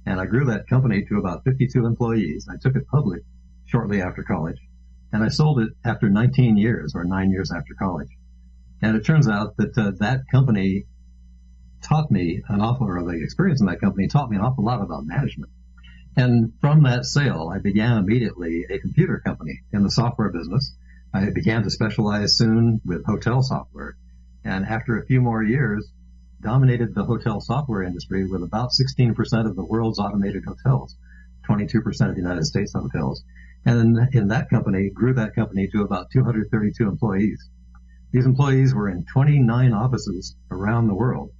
And 0.06 0.20
I 0.20 0.26
grew 0.26 0.46
that 0.46 0.68
company 0.68 1.06
to 1.06 1.18
about 1.18 1.44
52 1.44 1.86
employees. 1.86 2.48
I 2.50 2.58
took 2.58 2.76
it 2.76 2.88
public 2.88 3.22
shortly 3.66 4.02
after 4.02 4.24
college. 4.24 4.60
And 5.14 5.24
I 5.24 5.30
sold 5.30 5.60
it 5.60 5.70
after 5.84 6.10
19 6.10 6.58
years 6.58 6.94
or 6.96 7.04
nine 7.04 7.32
years 7.32 7.52
after 7.52 7.74
college. 7.76 8.10
And 8.82 8.96
it 8.96 9.06
turns 9.06 9.28
out 9.28 9.58
that 9.58 9.78
uh, 9.78 9.92
that 10.00 10.22
company 10.32 10.86
taught 11.82 12.12
me 12.12 12.42
an 12.48 12.62
awful, 12.62 12.88
or 12.88 13.04
the 13.04 13.24
experience 13.24 13.62
in 13.62 13.68
that 13.68 13.82
company 13.82 14.08
taught 14.08 14.30
me 14.30 14.38
an 14.38 14.44
awful 14.44 14.64
lot 14.64 14.82
about 14.82 15.06
management. 15.06 15.52
And 16.16 16.54
from 16.60 16.84
that 16.84 17.06
sale, 17.06 17.52
I 17.54 17.60
began 17.60 17.98
immediately 17.98 18.66
a 18.70 18.80
computer 18.80 19.22
company 19.24 19.62
in 19.72 19.84
the 19.84 19.92
software 19.92 20.30
business. 20.30 20.74
I 21.14 21.30
began 21.30 21.64
to 21.64 21.70
specialize 21.70 22.38
soon 22.38 22.82
with 22.86 23.06
hotel 23.06 23.42
software. 23.42 23.98
And 24.44 24.66
after 24.66 24.98
a 24.98 25.06
few 25.06 25.22
more 25.22 25.44
years, 25.44 25.90
dominated 26.42 26.94
the 26.94 27.04
hotel 27.04 27.40
software 27.40 27.84
industry 27.84 28.26
with 28.26 28.44
about 28.44 28.72
16% 28.72 29.16
of 29.46 29.56
the 29.56 29.66
world's 29.66 30.00
automated 30.00 30.44
hotels, 30.46 30.96
22% 31.50 32.10
of 32.10 32.16
the 32.16 32.22
United 32.22 32.46
States 32.46 32.74
hotels. 32.74 33.24
And 33.66 34.10
in 34.14 34.30
that 34.30 34.50
company, 34.50 34.90
grew 34.90 35.14
that 35.14 35.36
company 35.36 35.68
to 35.72 35.84
about 35.84 36.12
232 36.12 36.88
employees. 36.88 37.50
These 38.12 38.26
employees 38.26 38.74
were 38.74 38.90
in 38.90 39.06
29 39.06 39.74
offices 39.74 40.36
around 40.50 40.88
the 40.88 40.96
world. 40.96 41.32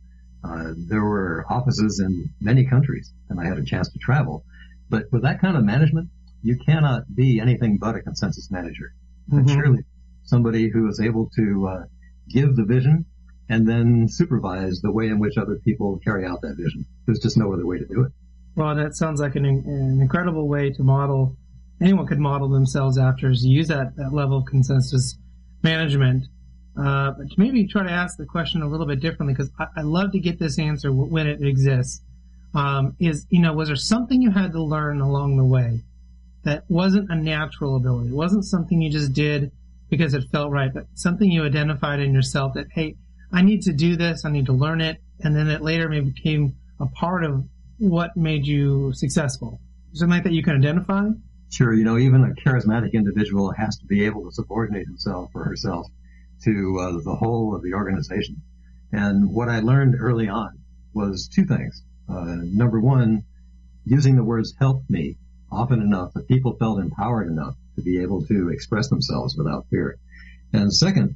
Uh, 0.44 0.74
there 0.76 1.04
were 1.04 1.46
offices 1.50 2.00
in 2.00 2.30
many 2.40 2.66
countries, 2.66 3.12
and 3.30 3.40
I 3.40 3.46
had 3.46 3.58
a 3.58 3.66
chance 3.66 3.90
to 3.90 4.00
travel. 4.00 4.46
But 4.90 5.12
with 5.12 5.24
that 5.24 5.42
kind 5.42 5.58
of 5.58 5.64
management, 5.64 6.10
you 6.44 6.58
cannot 6.58 7.14
be 7.14 7.40
anything 7.40 7.78
but 7.78 7.96
a 7.96 8.02
consensus 8.02 8.50
manager. 8.50 8.94
Mm-hmm. 9.32 9.48
surely 9.48 9.86
somebody 10.24 10.70
who 10.70 10.90
is 10.90 11.00
able 11.00 11.30
to 11.36 11.68
uh, 11.68 11.84
give 12.28 12.56
the 12.56 12.66
vision 12.66 13.06
and 13.52 13.68
then 13.68 14.08
supervise 14.08 14.80
the 14.80 14.92
way 14.92 15.08
in 15.08 15.20
which 15.20 15.38
other 15.38 15.60
people 15.66 16.00
carry 16.06 16.26
out 16.26 16.42
that 16.42 16.56
vision. 16.56 16.86
There's 17.06 17.20
just 17.20 17.38
no 17.38 17.52
other 17.54 17.66
way 17.66 17.78
to 17.80 17.86
do 17.86 18.06
it. 18.06 18.12
Well, 18.56 18.74
that 18.76 18.96
sounds 18.96 19.20
like 19.20 19.36
an, 19.36 19.46
an 19.46 20.00
incredible 20.02 20.48
way 20.48 20.72
to 20.72 20.84
model. 20.84 21.36
Anyone 21.82 22.08
could 22.08 22.20
model 22.20 22.48
themselves 22.48 22.98
after 22.98 23.30
is 23.30 23.46
use 23.46 23.68
that, 23.68 23.98
that 23.98 24.14
level 24.14 24.38
of 24.38 24.46
consensus 24.46 25.18
management. 25.64 26.28
Uh, 26.80 27.12
but 27.12 27.30
to 27.30 27.36
maybe 27.38 27.68
try 27.68 27.84
to 27.84 27.92
ask 27.92 28.18
the 28.18 28.26
question 28.26 28.62
a 28.62 28.68
little 28.68 28.86
bit 28.86 29.02
differently, 29.02 29.34
because 29.34 29.52
I, 29.60 29.66
I, 29.78 29.82
love 29.82 30.14
to 30.14 30.20
get 30.20 30.40
this 30.40 30.58
answer 30.58 30.90
when 30.94 31.28
it 31.28 31.44
exists. 31.44 32.02
Um, 32.56 32.96
is 33.00 33.26
you 33.30 33.42
know, 33.42 33.52
was 33.52 33.68
there 33.68 33.76
something 33.76 34.22
you 34.22 34.32
had 34.32 34.54
to 34.54 34.64
learn 34.64 35.02
along 35.02 35.36
the 35.36 35.44
way 35.44 35.82
that 36.44 36.64
wasn't 36.70 37.12
a 37.12 37.16
natural 37.16 37.76
ability? 37.76 38.10
It 38.10 38.16
wasn't 38.16 38.46
something 38.46 38.82
you 38.82 38.90
just 38.90 39.12
did 39.12 39.52
because 39.90 40.14
it 40.14 40.24
felt 40.32 40.52
right, 40.52 40.74
but 40.74 40.86
something 40.94 41.30
you 41.30 41.44
identified 41.44 42.00
in 42.00 42.14
yourself 42.14 42.54
that 42.54 42.68
hey, 42.72 42.96
I 43.34 43.42
need 43.42 43.64
to 43.64 43.74
do 43.74 43.96
this, 43.96 44.26
I 44.26 44.32
need 44.32 44.48
to 44.48 44.54
learn 44.54 44.82
it, 44.82 45.02
and 45.20 45.36
then 45.36 45.50
it 45.50 45.62
later 45.62 45.88
maybe 45.88 46.12
became 46.12 46.56
a 46.80 46.86
part 46.88 47.24
of 47.24 47.46
what 47.78 48.16
made 48.18 48.46
you 48.46 48.94
successful. 48.94 49.60
Something 49.94 50.24
that 50.24 50.34
you 50.34 50.44
can 50.44 50.56
identify? 50.56 51.08
Sure. 51.50 51.74
You 51.74 51.84
know, 51.84 51.98
even 51.98 52.24
a 52.24 52.34
charismatic 52.48 52.94
individual 52.94 53.52
has 53.52 53.78
to 53.80 53.86
be 53.86 54.06
able 54.06 54.24
to 54.26 54.32
subordinate 54.32 54.86
himself 54.86 55.32
or 55.34 55.44
herself 55.44 55.88
to 56.44 56.80
uh, 56.80 57.04
the 57.04 57.16
whole 57.16 57.56
of 57.56 57.62
the 57.62 57.74
organization. 57.74 58.42
And 58.92 59.32
what 59.32 59.50
I 59.50 59.60
learned 59.60 59.96
early 60.00 60.30
on 60.30 60.60
was 60.94 61.28
two 61.28 61.46
things. 61.46 61.84
Uh, 62.10 62.38
number 62.44 62.80
one, 62.80 63.24
using 63.86 64.16
the 64.16 64.24
words 64.24 64.54
help 64.60 64.84
me 64.90 65.18
often 65.52 65.82
enough 65.82 66.14
that 66.14 66.28
people 66.28 66.56
felt 66.58 66.80
empowered 66.80 67.28
enough 67.28 67.56
to 67.76 67.82
be 67.82 68.02
able 68.02 68.26
to 68.26 68.50
express 68.50 68.90
themselves 68.90 69.36
without 69.38 69.66
fear. 69.70 69.98
And 70.54 70.74
second, 70.74 71.16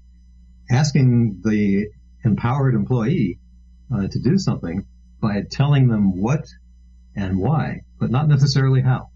asking 0.70 1.42
the 1.44 1.88
empowered 2.26 2.76
employee 2.76 3.40
uh, 3.94 4.08
to 4.08 4.20
do 4.20 4.38
something 4.38 4.86
by 5.22 5.42
telling 5.50 5.88
them 5.88 6.22
what 6.22 6.46
and 7.16 7.40
why, 7.40 7.82
but 8.00 8.12
not 8.12 8.28
necessarily 8.28 8.82
how. 8.82 9.10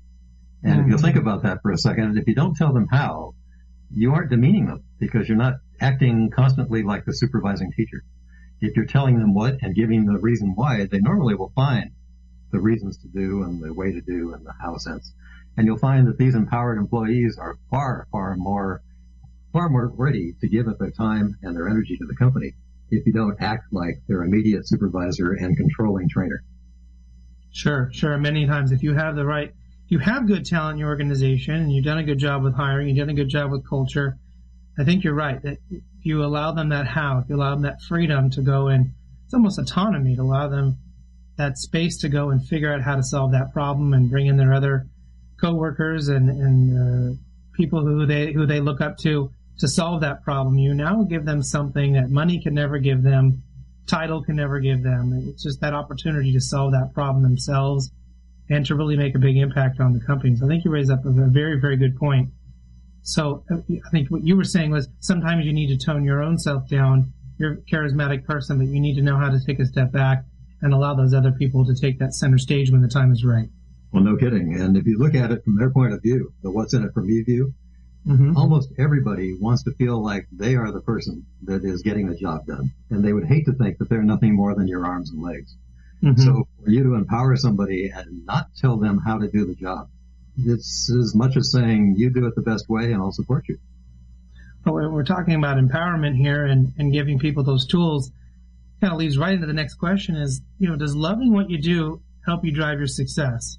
And 0.63 0.73
mm-hmm. 0.73 0.85
if 0.85 0.91
you 0.91 0.97
think 0.97 1.15
about 1.15 1.43
that 1.43 1.61
for 1.61 1.71
a 1.71 1.77
second, 1.77 2.17
if 2.17 2.27
you 2.27 2.35
don't 2.35 2.55
tell 2.55 2.73
them 2.73 2.87
how, 2.89 3.33
you 3.93 4.13
aren't 4.13 4.29
demeaning 4.29 4.67
them 4.67 4.83
because 4.99 5.27
you're 5.27 5.37
not 5.37 5.55
acting 5.79 6.29
constantly 6.29 6.83
like 6.83 7.05
the 7.05 7.13
supervising 7.13 7.71
teacher. 7.71 8.03
If 8.61 8.75
you're 8.75 8.85
telling 8.85 9.19
them 9.19 9.33
what 9.33 9.57
and 9.61 9.75
giving 9.75 10.05
the 10.05 10.19
reason 10.19 10.53
why, 10.55 10.85
they 10.85 10.99
normally 10.99 11.35
will 11.35 11.51
find 11.55 11.91
the 12.51 12.59
reasons 12.59 12.97
to 12.99 13.07
do 13.07 13.43
and 13.43 13.61
the 13.61 13.73
way 13.73 13.91
to 13.91 14.01
do 14.01 14.33
and 14.33 14.45
the 14.45 14.53
how 14.61 14.77
sense. 14.77 15.13
And 15.57 15.65
you'll 15.65 15.77
find 15.77 16.07
that 16.07 16.17
these 16.17 16.35
empowered 16.35 16.77
employees 16.77 17.37
are 17.39 17.57
far, 17.69 18.07
far 18.11 18.35
more, 18.35 18.81
far 19.53 19.69
more 19.69 19.87
ready 19.87 20.33
to 20.41 20.47
give 20.47 20.67
up 20.67 20.77
their 20.79 20.91
time 20.91 21.37
and 21.41 21.55
their 21.55 21.67
energy 21.67 21.97
to 21.97 22.05
the 22.05 22.15
company 22.15 22.55
if 22.91 23.05
you 23.05 23.13
don't 23.13 23.35
act 23.39 23.71
like 23.71 24.01
their 24.07 24.23
immediate 24.23 24.67
supervisor 24.67 25.33
and 25.33 25.55
controlling 25.55 26.09
trainer. 26.09 26.43
Sure, 27.51 27.89
sure. 27.91 28.17
Many 28.17 28.45
times, 28.45 28.71
if 28.71 28.83
you 28.83 28.93
have 28.93 29.15
the 29.15 29.25
right, 29.25 29.53
you 29.87 29.99
have 29.99 30.27
good 30.27 30.45
talent 30.45 30.75
in 30.75 30.79
your 30.79 30.89
organization, 30.89 31.55
and 31.55 31.73
you've 31.73 31.85
done 31.85 31.97
a 31.97 32.03
good 32.03 32.19
job 32.19 32.43
with 32.43 32.53
hiring, 32.55 32.89
you've 32.89 32.97
done 32.97 33.09
a 33.09 33.13
good 33.13 33.29
job 33.29 33.51
with 33.51 33.67
culture. 33.67 34.17
I 34.77 34.83
think 34.83 35.03
you're 35.03 35.15
right 35.15 35.41
that 35.41 35.57
if 35.69 35.81
you 36.03 36.23
allow 36.23 36.51
them 36.51 36.69
that 36.69 36.87
how, 36.87 37.19
if 37.19 37.29
you 37.29 37.35
allow 37.35 37.51
them 37.51 37.63
that 37.63 37.81
freedom 37.81 38.29
to 38.31 38.41
go 38.41 38.67
in, 38.67 38.93
it's 39.25 39.33
almost 39.33 39.59
autonomy 39.59 40.15
to 40.15 40.21
allow 40.21 40.47
them 40.47 40.77
that 41.37 41.57
space 41.57 41.97
to 41.97 42.09
go 42.09 42.29
and 42.29 42.45
figure 42.45 42.73
out 42.73 42.81
how 42.81 42.95
to 42.95 43.03
solve 43.03 43.31
that 43.31 43.51
problem 43.53 43.93
and 43.93 44.09
bring 44.09 44.27
in 44.27 44.37
their 44.37 44.53
other 44.53 44.87
coworkers 45.41 46.09
and 46.09 46.29
and 46.29 47.15
uh, 47.15 47.17
people 47.53 47.81
who 47.81 48.05
they 48.05 48.31
who 48.33 48.45
they 48.45 48.59
look 48.59 48.81
up 48.81 48.97
to 48.97 49.31
to 49.59 49.67
solve 49.67 50.01
that 50.01 50.23
problem. 50.23 50.57
You 50.57 50.73
now 50.73 51.03
give 51.03 51.25
them 51.25 51.43
something 51.43 51.93
that 51.93 52.09
money 52.09 52.41
can 52.41 52.53
never 52.53 52.79
give 52.79 53.03
them, 53.03 53.43
title 53.87 54.23
can 54.23 54.35
never 54.35 54.59
give 54.59 54.83
them. 54.83 55.27
It's 55.27 55.43
just 55.43 55.61
that 55.61 55.73
opportunity 55.73 56.31
to 56.33 56.41
solve 56.41 56.71
that 56.71 56.93
problem 56.93 57.23
themselves 57.23 57.91
and 58.49 58.65
to 58.65 58.75
really 58.75 58.97
make 58.97 59.15
a 59.15 59.19
big 59.19 59.37
impact 59.37 59.79
on 59.79 59.93
the 59.93 59.99
company. 59.99 60.35
So 60.35 60.45
I 60.45 60.49
think 60.49 60.65
you 60.65 60.71
raised 60.71 60.91
up 60.91 61.05
a 61.05 61.11
very, 61.11 61.59
very 61.59 61.77
good 61.77 61.97
point. 61.97 62.29
So 63.03 63.43
uh, 63.51 63.57
I 63.57 63.89
think 63.91 64.09
what 64.09 64.23
you 64.23 64.35
were 64.35 64.43
saying 64.43 64.71
was 64.71 64.87
sometimes 64.99 65.45
you 65.45 65.53
need 65.53 65.67
to 65.67 65.85
tone 65.85 66.03
your 66.03 66.23
own 66.23 66.37
self 66.37 66.67
down. 66.67 67.13
You're 67.37 67.53
a 67.53 67.57
charismatic 67.57 68.25
person, 68.25 68.57
but 68.57 68.67
you 68.67 68.79
need 68.79 68.95
to 68.95 69.01
know 69.01 69.17
how 69.17 69.29
to 69.29 69.39
take 69.45 69.59
a 69.59 69.65
step 69.65 69.91
back 69.91 70.23
and 70.61 70.73
allow 70.73 70.93
those 70.93 71.13
other 71.13 71.31
people 71.31 71.65
to 71.65 71.73
take 71.73 71.99
that 71.99 72.13
center 72.13 72.37
stage 72.37 72.71
when 72.71 72.81
the 72.81 72.89
time 72.89 73.11
is 73.11 73.23
right. 73.23 73.49
Well, 73.91 74.03
no 74.03 74.17
kidding. 74.17 74.55
And 74.59 74.77
if 74.77 74.85
you 74.85 74.97
look 74.97 75.15
at 75.15 75.31
it 75.31 75.43
from 75.43 75.57
their 75.57 75.71
point 75.71 75.93
of 75.93 76.01
view, 76.01 76.33
the 76.43 76.51
what's 76.51 76.73
in 76.73 76.83
it 76.83 76.93
for 76.93 77.01
me 77.01 77.21
view, 77.23 77.53
Mm-hmm. 78.07 78.37
Almost 78.37 78.71
everybody 78.77 79.35
wants 79.39 79.63
to 79.63 79.71
feel 79.73 80.03
like 80.03 80.27
they 80.31 80.55
are 80.55 80.71
the 80.71 80.81
person 80.81 81.25
that 81.43 81.63
is 81.63 81.81
getting 81.81 82.07
the 82.07 82.15
job 82.15 82.45
done, 82.45 82.71
and 82.89 83.03
they 83.03 83.13
would 83.13 83.25
hate 83.25 83.45
to 83.45 83.53
think 83.53 83.77
that 83.77 83.89
they're 83.89 84.03
nothing 84.03 84.35
more 84.35 84.55
than 84.55 84.67
your 84.67 84.85
arms 84.85 85.11
and 85.11 85.21
legs. 85.21 85.55
Mm-hmm. 86.03 86.21
So 86.21 86.47
for 86.63 86.69
you 86.69 86.83
to 86.83 86.95
empower 86.95 87.35
somebody 87.35 87.91
and 87.93 88.25
not 88.25 88.47
tell 88.57 88.77
them 88.77 88.99
how 89.05 89.19
to 89.19 89.27
do 89.27 89.45
the 89.45 89.55
job, 89.55 89.89
it's 90.37 90.89
as 90.91 91.13
much 91.13 91.35
as 91.35 91.51
saying 91.51 91.95
you 91.97 92.09
do 92.09 92.25
it 92.25 92.35
the 92.35 92.41
best 92.41 92.69
way 92.69 92.93
and 92.93 93.01
I'll 93.01 93.11
support 93.11 93.49
you. 93.49 93.59
Well, 94.65 94.89
we're 94.89 95.03
talking 95.03 95.35
about 95.35 95.57
empowerment 95.57 96.15
here 96.15 96.45
and, 96.45 96.73
and 96.77 96.93
giving 96.93 97.19
people 97.19 97.43
those 97.43 97.65
tools. 97.67 98.11
Kind 98.81 98.93
of 98.93 98.99
leads 98.99 99.17
right 99.17 99.33
into 99.33 99.47
the 99.47 99.53
next 99.53 99.75
question: 99.75 100.15
is 100.15 100.41
you 100.57 100.69
know, 100.69 100.77
does 100.77 100.95
loving 100.95 101.33
what 101.33 101.49
you 101.49 101.61
do 101.61 102.01
help 102.25 102.45
you 102.45 102.53
drive 102.53 102.77
your 102.77 102.87
success? 102.87 103.57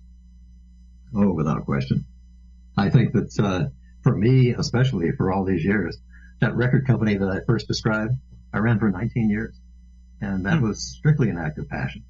Oh, 1.14 1.32
without 1.32 1.64
question. 1.66 2.06
I 2.76 2.88
think 2.88 3.12
that 3.12 3.38
uh, 3.38 3.68
for 4.02 4.16
me, 4.16 4.54
especially 4.54 5.12
for 5.12 5.33
all 5.33 5.45
these 5.45 5.64
years, 5.64 5.99
that 6.40 6.57
record 6.57 6.87
company 6.87 7.16
that 7.16 7.28
I 7.28 7.40
first 7.47 7.69
described, 7.69 8.14
I 8.52 8.59
ran 8.59 8.78
for 8.78 8.90
19 8.90 9.30
years. 9.30 9.54
And 10.21 10.47
that 10.47 10.59
hmm. 10.59 10.69
was 10.69 10.83
strictly 10.83 11.28
an 11.30 11.38
act 11.38 11.59
of 11.59 11.69
passion. 11.69 12.04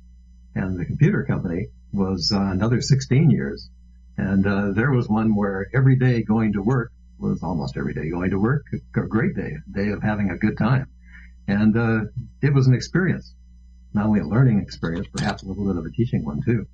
And 0.54 0.78
the 0.78 0.84
computer 0.84 1.24
company 1.24 1.68
was 1.92 2.32
uh, 2.34 2.40
another 2.40 2.80
16 2.80 3.30
years. 3.30 3.70
And 4.16 4.46
uh, 4.46 4.72
there 4.72 4.90
was 4.90 5.08
one 5.08 5.34
where 5.34 5.68
every 5.74 5.96
day 5.96 6.22
going 6.22 6.52
to 6.54 6.62
work 6.62 6.92
was 7.18 7.42
almost 7.42 7.76
every 7.76 7.94
day 7.94 8.10
going 8.10 8.30
to 8.30 8.38
work, 8.38 8.64
a 8.96 9.00
great 9.02 9.34
day, 9.36 9.56
a 9.56 9.78
day 9.78 9.90
of 9.90 10.02
having 10.02 10.30
a 10.30 10.38
good 10.38 10.56
time. 10.58 10.86
And 11.46 11.76
uh, 11.76 12.00
it 12.42 12.54
was 12.54 12.66
an 12.66 12.74
experience, 12.74 13.34
not 13.92 14.06
only 14.06 14.20
a 14.20 14.26
learning 14.26 14.60
experience, 14.60 15.06
perhaps 15.12 15.42
a 15.42 15.46
little 15.46 15.66
bit 15.66 15.76
of 15.76 15.84
a 15.84 15.90
teaching 15.90 16.24
one 16.24 16.42
too. 16.42 16.66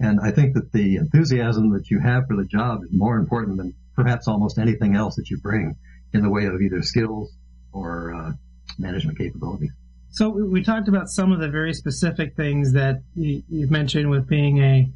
And 0.00 0.20
I 0.20 0.30
think 0.30 0.54
that 0.54 0.72
the 0.72 0.96
enthusiasm 0.96 1.70
that 1.72 1.90
you 1.90 2.00
have 2.00 2.26
for 2.26 2.36
the 2.36 2.44
job 2.44 2.82
is 2.84 2.90
more 2.92 3.16
important 3.16 3.58
than 3.58 3.74
perhaps 3.94 4.26
almost 4.26 4.58
anything 4.58 4.96
else 4.96 5.16
that 5.16 5.30
you 5.30 5.38
bring 5.38 5.76
in 6.12 6.22
the 6.22 6.30
way 6.30 6.46
of 6.46 6.60
either 6.60 6.82
skills 6.82 7.32
or 7.72 8.14
uh, 8.14 8.32
management 8.78 9.18
capabilities. 9.18 9.70
So 10.10 10.28
we 10.28 10.62
talked 10.62 10.88
about 10.88 11.08
some 11.08 11.32
of 11.32 11.40
the 11.40 11.48
very 11.48 11.74
specific 11.74 12.36
things 12.36 12.72
that 12.72 13.02
you, 13.14 13.42
have 13.60 13.70
mentioned 13.70 14.10
with 14.10 14.28
being 14.28 14.62
a 14.62 14.88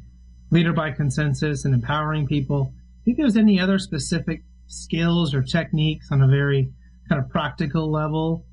leader 0.49 0.71
by 0.71 0.91
consensus 0.91 1.65
and 1.65 1.73
empowering 1.73 2.25
people. 2.25 2.63
Do 2.63 3.11
you 3.11 3.15
think 3.15 3.17
there's 3.17 3.37
any 3.37 3.59
other 3.59 3.79
specific 3.79 4.43
skills 4.67 5.33
or 5.33 5.43
techniques 5.43 6.07
on 6.11 6.21
a 6.21 6.27
very 6.27 6.71
kind 7.09 7.21
of 7.21 7.29
practical 7.29 7.91
level 7.91 8.45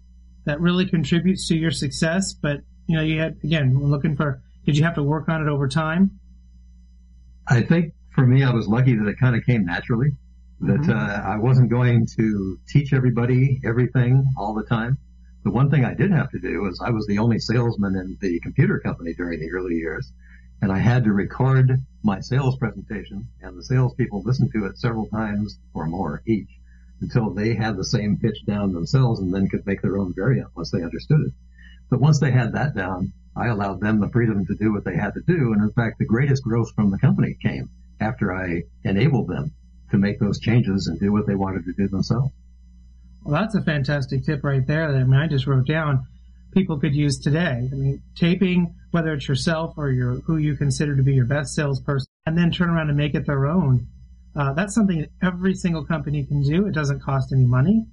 that 0.44 0.60
really 0.60 0.86
contributes 0.86 1.46
to 1.48 1.56
your 1.56 1.70
success? 1.70 2.34
But 2.34 2.62
you 2.88 2.96
know, 2.96 3.02
you 3.02 3.20
had 3.20 3.36
again, 3.44 3.78
we're 3.78 3.86
looking 3.86 4.16
for. 4.16 4.42
Did 4.64 4.76
you 4.76 4.82
have 4.82 4.96
to 4.96 5.02
work 5.04 5.28
on 5.28 5.42
it 5.42 5.48
over 5.48 5.68
time? 5.68 6.18
I 7.48 7.62
think 7.62 7.94
for 8.14 8.26
me, 8.26 8.42
I 8.42 8.52
was 8.52 8.66
lucky 8.66 8.94
that 8.96 9.06
it 9.06 9.18
kind 9.18 9.36
of 9.36 9.44
came 9.44 9.64
naturally 9.66 10.12
that 10.60 10.80
mm-hmm. 10.80 10.90
uh, 10.90 11.32
I 11.32 11.36
wasn't 11.36 11.70
going 11.70 12.06
to 12.16 12.58
teach 12.66 12.92
everybody 12.92 13.60
everything 13.64 14.24
all 14.38 14.54
the 14.54 14.64
time. 14.64 14.98
The 15.44 15.50
one 15.50 15.70
thing 15.70 15.84
I 15.84 15.94
did 15.94 16.10
have 16.10 16.30
to 16.30 16.38
do 16.38 16.62
was 16.62 16.80
I 16.80 16.90
was 16.90 17.06
the 17.06 17.18
only 17.18 17.38
salesman 17.38 17.94
in 17.94 18.16
the 18.20 18.40
computer 18.40 18.80
company 18.80 19.14
during 19.14 19.38
the 19.38 19.52
early 19.52 19.74
years, 19.76 20.12
and 20.62 20.72
I 20.72 20.78
had 20.78 21.04
to 21.04 21.12
record 21.12 21.78
my 22.02 22.20
sales 22.20 22.56
presentation, 22.56 23.28
and 23.42 23.56
the 23.56 23.62
salespeople 23.62 24.22
listened 24.22 24.50
to 24.54 24.64
it 24.64 24.78
several 24.78 25.06
times 25.06 25.58
or 25.74 25.86
more 25.86 26.22
each 26.26 26.50
until 27.00 27.30
they 27.30 27.54
had 27.54 27.76
the 27.76 27.84
same 27.84 28.16
pitch 28.16 28.44
down 28.46 28.72
themselves 28.72 29.20
and 29.20 29.32
then 29.32 29.48
could 29.48 29.66
make 29.66 29.82
their 29.82 29.98
own 29.98 30.14
variant 30.14 30.48
once 30.56 30.70
they 30.70 30.82
understood 30.82 31.20
it. 31.20 31.32
But 31.90 32.00
once 32.00 32.18
they 32.20 32.30
had 32.30 32.52
that 32.52 32.74
down, 32.74 33.12
I 33.36 33.48
allowed 33.48 33.80
them 33.80 34.00
the 34.00 34.08
freedom 34.08 34.46
to 34.46 34.54
do 34.54 34.72
what 34.72 34.84
they 34.84 34.96
had 34.96 35.14
to 35.14 35.20
do. 35.20 35.52
And 35.52 35.62
in 35.62 35.72
fact, 35.72 35.98
the 35.98 36.06
greatest 36.06 36.42
growth 36.42 36.72
from 36.74 36.90
the 36.90 36.98
company 36.98 37.36
came 37.42 37.70
after 38.00 38.34
I 38.34 38.62
enabled 38.84 39.28
them 39.28 39.52
to 39.90 39.98
make 39.98 40.18
those 40.18 40.40
changes 40.40 40.86
and 40.86 40.98
do 40.98 41.12
what 41.12 41.26
they 41.26 41.34
wanted 41.34 41.64
to 41.66 41.72
do 41.72 41.88
themselves. 41.88 42.32
Well, 43.22 43.40
that's 43.40 43.54
a 43.54 43.62
fantastic 43.62 44.24
tip 44.24 44.42
right 44.42 44.66
there. 44.66 44.92
That 44.92 45.00
I 45.00 45.04
mean, 45.04 45.20
I 45.20 45.26
just 45.26 45.46
wrote 45.46 45.66
down 45.66 46.06
people 46.56 46.78
could 46.78 46.94
use 46.94 47.18
today. 47.18 47.68
I 47.70 47.74
mean, 47.74 48.02
taping, 48.14 48.74
whether 48.90 49.12
it's 49.12 49.28
yourself 49.28 49.74
or 49.76 49.90
your 49.90 50.14
who 50.20 50.38
you 50.38 50.56
consider 50.56 50.96
to 50.96 51.02
be 51.02 51.12
your 51.12 51.26
best 51.26 51.54
salesperson, 51.54 52.08
and 52.24 52.36
then 52.36 52.50
turn 52.50 52.70
around 52.70 52.88
and 52.88 52.96
make 52.96 53.14
it 53.14 53.26
their 53.26 53.46
own. 53.46 53.86
Uh, 54.34 54.54
that's 54.54 54.74
something 54.74 55.00
that 55.00 55.10
every 55.22 55.54
single 55.54 55.84
company 55.84 56.24
can 56.24 56.42
do. 56.42 56.66
It 56.66 56.72
doesn't 56.72 57.00
cost 57.00 57.32
any 57.32 57.44
money. 57.44 57.86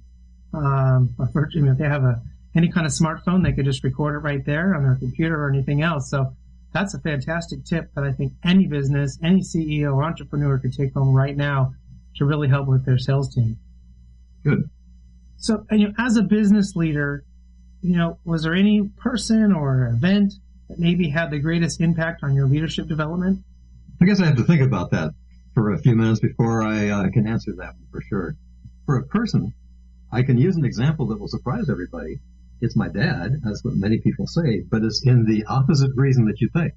Um, 0.54 1.14
if 1.18 1.78
they 1.78 1.84
have 1.84 2.04
a 2.04 2.22
any 2.56 2.70
kind 2.70 2.86
of 2.86 2.92
smartphone, 2.92 3.42
they 3.42 3.52
could 3.52 3.64
just 3.64 3.82
record 3.82 4.14
it 4.14 4.18
right 4.18 4.44
there 4.44 4.74
on 4.74 4.82
their 4.82 4.96
computer 4.96 5.42
or 5.42 5.50
anything 5.50 5.82
else. 5.82 6.10
So 6.10 6.32
that's 6.72 6.94
a 6.94 7.00
fantastic 7.00 7.64
tip 7.64 7.92
that 7.94 8.04
I 8.04 8.12
think 8.12 8.32
any 8.44 8.66
business, 8.66 9.18
any 9.22 9.40
CEO 9.40 9.94
or 9.94 10.04
entrepreneur 10.04 10.58
could 10.58 10.72
take 10.72 10.92
home 10.94 11.14
right 11.14 11.36
now 11.36 11.74
to 12.16 12.24
really 12.24 12.48
help 12.48 12.68
with 12.68 12.84
their 12.84 12.98
sales 12.98 13.34
team. 13.34 13.56
Good. 14.44 14.68
So, 15.36 15.64
you 15.70 15.88
know, 15.88 15.94
as 15.98 16.16
a 16.16 16.22
business 16.22 16.74
leader, 16.76 17.24
you 17.82 17.96
know, 17.96 18.18
was 18.24 18.42
there 18.42 18.54
any 18.54 18.88
person 18.96 19.52
or 19.52 19.88
event 19.88 20.32
that 20.68 20.78
maybe 20.78 21.08
had 21.08 21.30
the 21.30 21.38
greatest 21.38 21.80
impact 21.80 22.22
on 22.22 22.34
your 22.34 22.46
leadership 22.46 22.88
development? 22.88 23.44
I 24.00 24.06
guess 24.06 24.20
I 24.20 24.26
have 24.26 24.36
to 24.36 24.44
think 24.44 24.62
about 24.62 24.90
that 24.92 25.12
for 25.54 25.72
a 25.72 25.78
few 25.78 25.94
minutes 25.94 26.20
before 26.20 26.62
I 26.62 26.88
uh, 26.88 27.10
can 27.10 27.26
answer 27.26 27.52
that 27.58 27.74
for 27.90 28.00
sure. 28.02 28.36
For 28.86 28.96
a 28.96 29.06
person, 29.06 29.54
I 30.10 30.22
can 30.22 30.38
use 30.38 30.56
an 30.56 30.64
example 30.64 31.06
that 31.06 31.18
will 31.18 31.28
surprise 31.28 31.68
everybody. 31.70 32.20
It's 32.60 32.76
my 32.76 32.88
dad. 32.88 33.40
That's 33.42 33.64
what 33.64 33.74
many 33.74 33.98
people 33.98 34.26
say, 34.26 34.60
but 34.60 34.82
it's 34.82 35.04
in 35.04 35.24
the 35.24 35.44
opposite 35.44 35.92
reason 35.96 36.26
that 36.26 36.40
you 36.40 36.48
think. 36.48 36.74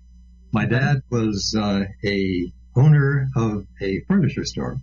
My 0.52 0.66
dad 0.66 1.02
was 1.10 1.56
uh, 1.58 1.86
a 2.04 2.54
owner 2.76 3.30
of 3.36 3.68
a 3.82 4.02
furniture 4.02 4.46
store, 4.46 4.82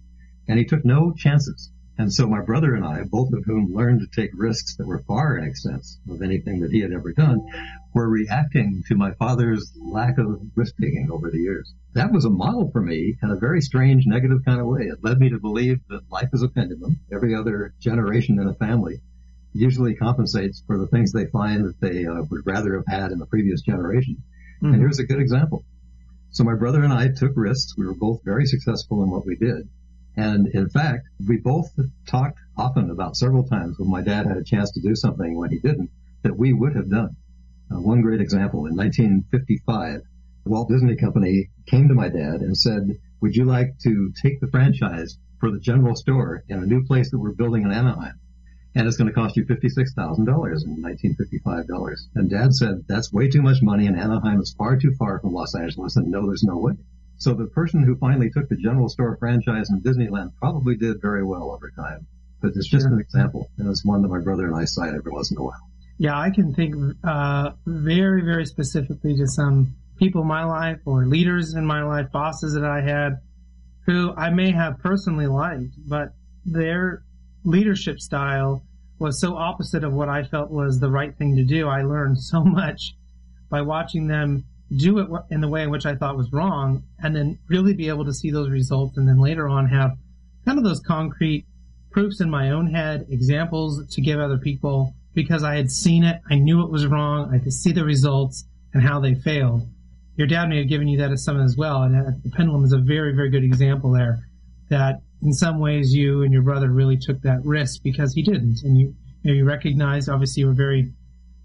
and 0.48 0.58
he 0.58 0.64
took 0.64 0.84
no 0.84 1.12
chances. 1.12 1.70
And 1.96 2.12
so 2.12 2.26
my 2.26 2.40
brother 2.40 2.74
and 2.74 2.84
I, 2.84 3.04
both 3.04 3.32
of 3.32 3.44
whom 3.44 3.72
learned 3.72 4.00
to 4.00 4.20
take 4.20 4.32
risks 4.34 4.76
that 4.76 4.86
were 4.86 5.04
far 5.06 5.36
in 5.38 5.44
excess 5.44 5.98
of 6.10 6.22
anything 6.22 6.60
that 6.60 6.72
he 6.72 6.80
had 6.80 6.92
ever 6.92 7.12
done, 7.12 7.46
were 7.94 8.08
reacting 8.08 8.82
to 8.88 8.96
my 8.96 9.12
father's 9.12 9.72
lack 9.80 10.18
of 10.18 10.40
risk 10.56 10.74
taking 10.80 11.10
over 11.10 11.30
the 11.30 11.38
years. 11.38 11.72
That 11.92 12.12
was 12.12 12.24
a 12.24 12.30
model 12.30 12.70
for 12.72 12.80
me 12.80 13.16
in 13.22 13.30
a 13.30 13.36
very 13.36 13.60
strange 13.60 14.06
negative 14.06 14.44
kind 14.44 14.60
of 14.60 14.66
way. 14.66 14.86
It 14.86 15.04
led 15.04 15.18
me 15.18 15.30
to 15.30 15.38
believe 15.38 15.80
that 15.88 16.10
life 16.10 16.30
is 16.32 16.42
a 16.42 16.48
pendulum. 16.48 16.98
Every 17.12 17.34
other 17.34 17.74
generation 17.78 18.40
in 18.40 18.48
a 18.48 18.54
family 18.54 19.00
usually 19.54 19.94
compensates 19.94 20.62
for 20.66 20.78
the 20.78 20.88
things 20.88 21.12
they 21.12 21.26
find 21.26 21.64
that 21.64 21.80
they 21.80 22.04
uh, 22.04 22.22
would 22.30 22.42
rather 22.44 22.74
have 22.74 22.86
had 22.86 23.12
in 23.12 23.18
the 23.18 23.26
previous 23.26 23.62
generation. 23.62 24.22
Mm-hmm. 24.56 24.74
And 24.74 24.82
here's 24.82 24.98
a 24.98 25.04
good 25.04 25.20
example. 25.20 25.64
So 26.30 26.42
my 26.42 26.54
brother 26.54 26.82
and 26.82 26.92
I 26.92 27.08
took 27.08 27.32
risks. 27.36 27.76
We 27.78 27.86
were 27.86 27.94
both 27.94 28.24
very 28.24 28.46
successful 28.46 29.02
in 29.04 29.10
what 29.10 29.24
we 29.24 29.36
did. 29.36 29.68
And 30.16 30.48
in 30.48 30.68
fact, 30.68 31.08
we 31.26 31.38
both 31.38 31.70
talked 32.06 32.38
often 32.56 32.90
about 32.90 33.16
several 33.16 33.44
times 33.44 33.78
when 33.78 33.90
my 33.90 34.02
dad 34.02 34.26
had 34.26 34.36
a 34.36 34.44
chance 34.44 34.72
to 34.72 34.80
do 34.80 34.94
something 34.94 35.36
when 35.36 35.50
he 35.50 35.58
didn't 35.58 35.90
that 36.22 36.36
we 36.36 36.52
would 36.52 36.74
have 36.74 36.90
done. 36.90 37.16
Uh, 37.70 37.80
one 37.80 38.00
great 38.00 38.20
example 38.20 38.66
in 38.66 38.76
1955, 38.76 40.02
Walt 40.44 40.68
Disney 40.68 40.96
Company 40.96 41.50
came 41.66 41.88
to 41.88 41.94
my 41.94 42.08
dad 42.08 42.40
and 42.40 42.56
said, 42.56 42.98
would 43.20 43.34
you 43.34 43.44
like 43.44 43.78
to 43.84 44.12
take 44.22 44.40
the 44.40 44.48
franchise 44.48 45.16
for 45.38 45.50
the 45.50 45.58
general 45.58 45.94
store 45.94 46.44
in 46.48 46.62
a 46.62 46.66
new 46.66 46.84
place 46.84 47.10
that 47.10 47.18
we're 47.18 47.32
building 47.32 47.62
in 47.62 47.72
Anaheim? 47.72 48.18
And 48.74 48.88
it's 48.88 48.96
going 48.96 49.08
to 49.08 49.14
cost 49.14 49.36
you 49.36 49.44
$56,000 49.44 50.18
in 50.18 50.26
1955 50.26 51.66
dollars. 51.68 52.08
And 52.14 52.28
dad 52.28 52.52
said, 52.54 52.84
that's 52.88 53.12
way 53.12 53.28
too 53.28 53.42
much 53.42 53.62
money 53.62 53.86
and 53.86 53.98
Anaheim 53.98 54.40
is 54.40 54.54
far 54.58 54.76
too 54.76 54.94
far 54.98 55.20
from 55.20 55.32
Los 55.32 55.54
Angeles 55.54 55.96
and 55.96 56.10
no, 56.10 56.26
there's 56.26 56.42
no 56.42 56.58
way. 56.58 56.72
So 57.18 57.34
the 57.34 57.46
person 57.46 57.82
who 57.82 57.96
finally 57.96 58.30
took 58.30 58.48
the 58.48 58.56
general 58.56 58.88
store 58.88 59.16
franchise 59.16 59.70
in 59.70 59.80
Disneyland 59.80 60.34
probably 60.36 60.76
did 60.76 61.00
very 61.00 61.24
well 61.24 61.52
over 61.52 61.70
time. 61.70 62.06
But 62.40 62.52
it's 62.56 62.68
just 62.68 62.84
sure. 62.84 62.92
an 62.92 63.00
example, 63.00 63.50
and 63.56 63.68
it's 63.70 63.84
one 63.84 64.02
that 64.02 64.08
my 64.08 64.20
brother 64.20 64.46
and 64.46 64.54
I 64.54 64.64
cite 64.64 64.94
every 64.94 65.12
once 65.12 65.30
in 65.30 65.38
a 65.38 65.42
while. 65.42 65.70
Yeah, 65.96 66.18
I 66.18 66.30
can 66.30 66.54
think 66.54 66.74
uh, 67.04 67.52
very, 67.64 68.22
very 68.22 68.44
specifically 68.44 69.16
to 69.16 69.26
some 69.26 69.76
people 69.96 70.22
in 70.22 70.28
my 70.28 70.44
life 70.44 70.80
or 70.84 71.06
leaders 71.06 71.54
in 71.54 71.64
my 71.64 71.82
life, 71.84 72.10
bosses 72.12 72.54
that 72.54 72.64
I 72.64 72.82
had, 72.82 73.20
who 73.86 74.12
I 74.14 74.30
may 74.30 74.50
have 74.50 74.80
personally 74.80 75.26
liked, 75.26 75.74
but 75.78 76.14
their 76.44 77.04
leadership 77.44 78.00
style 78.00 78.64
was 78.98 79.20
so 79.20 79.36
opposite 79.36 79.84
of 79.84 79.92
what 79.92 80.08
I 80.08 80.24
felt 80.24 80.50
was 80.50 80.80
the 80.80 80.90
right 80.90 81.16
thing 81.16 81.36
to 81.36 81.44
do. 81.44 81.68
I 81.68 81.82
learned 81.82 82.18
so 82.18 82.42
much 82.44 82.96
by 83.50 83.60
watching 83.60 84.06
them 84.06 84.44
do 84.76 84.98
it 84.98 85.08
in 85.30 85.40
the 85.40 85.48
way 85.48 85.62
in 85.62 85.70
which 85.70 85.86
I 85.86 85.94
thought 85.94 86.16
was 86.16 86.32
wrong, 86.32 86.82
and 87.02 87.14
then 87.14 87.38
really 87.48 87.74
be 87.74 87.88
able 87.88 88.04
to 88.06 88.14
see 88.14 88.30
those 88.30 88.48
results, 88.48 88.96
and 88.96 89.06
then 89.06 89.20
later 89.20 89.48
on 89.48 89.68
have 89.68 89.92
kind 90.44 90.58
of 90.58 90.64
those 90.64 90.80
concrete 90.80 91.46
proofs 91.90 92.20
in 92.20 92.28
my 92.28 92.50
own 92.50 92.66
head, 92.66 93.06
examples 93.08 93.86
to 93.94 94.00
give 94.00 94.18
other 94.18 94.38
people 94.38 94.94
because 95.14 95.44
I 95.44 95.54
had 95.54 95.70
seen 95.70 96.02
it, 96.02 96.20
I 96.28 96.36
knew 96.36 96.62
it 96.64 96.70
was 96.70 96.86
wrong, 96.86 97.32
I 97.32 97.38
could 97.38 97.52
see 97.52 97.70
the 97.70 97.84
results 97.84 98.44
and 98.72 98.82
how 98.82 98.98
they 98.98 99.14
failed. 99.14 99.68
Your 100.16 100.26
dad 100.26 100.48
may 100.48 100.58
have 100.58 100.68
given 100.68 100.88
you 100.88 100.98
that 100.98 101.12
as 101.12 101.24
some 101.24 101.40
as 101.40 101.56
well, 101.56 101.82
and 101.82 102.22
the 102.22 102.30
pendulum 102.30 102.64
is 102.64 102.72
a 102.72 102.78
very, 102.78 103.14
very 103.14 103.30
good 103.30 103.44
example 103.44 103.92
there. 103.92 104.26
That 104.70 105.02
in 105.24 105.32
some 105.32 105.58
ways 105.58 105.94
you 105.94 106.22
and 106.22 106.32
your 106.32 106.42
brother 106.42 106.70
really 106.70 106.98
took 106.98 107.22
that 107.22 107.44
risk 107.44 107.82
because 107.82 108.14
he 108.14 108.22
didn't, 108.22 108.62
and 108.62 108.78
you 108.78 108.94
maybe 109.24 109.42
recognized. 109.42 110.08
Obviously, 110.08 110.42
you 110.42 110.46
were 110.46 110.54
very 110.54 110.92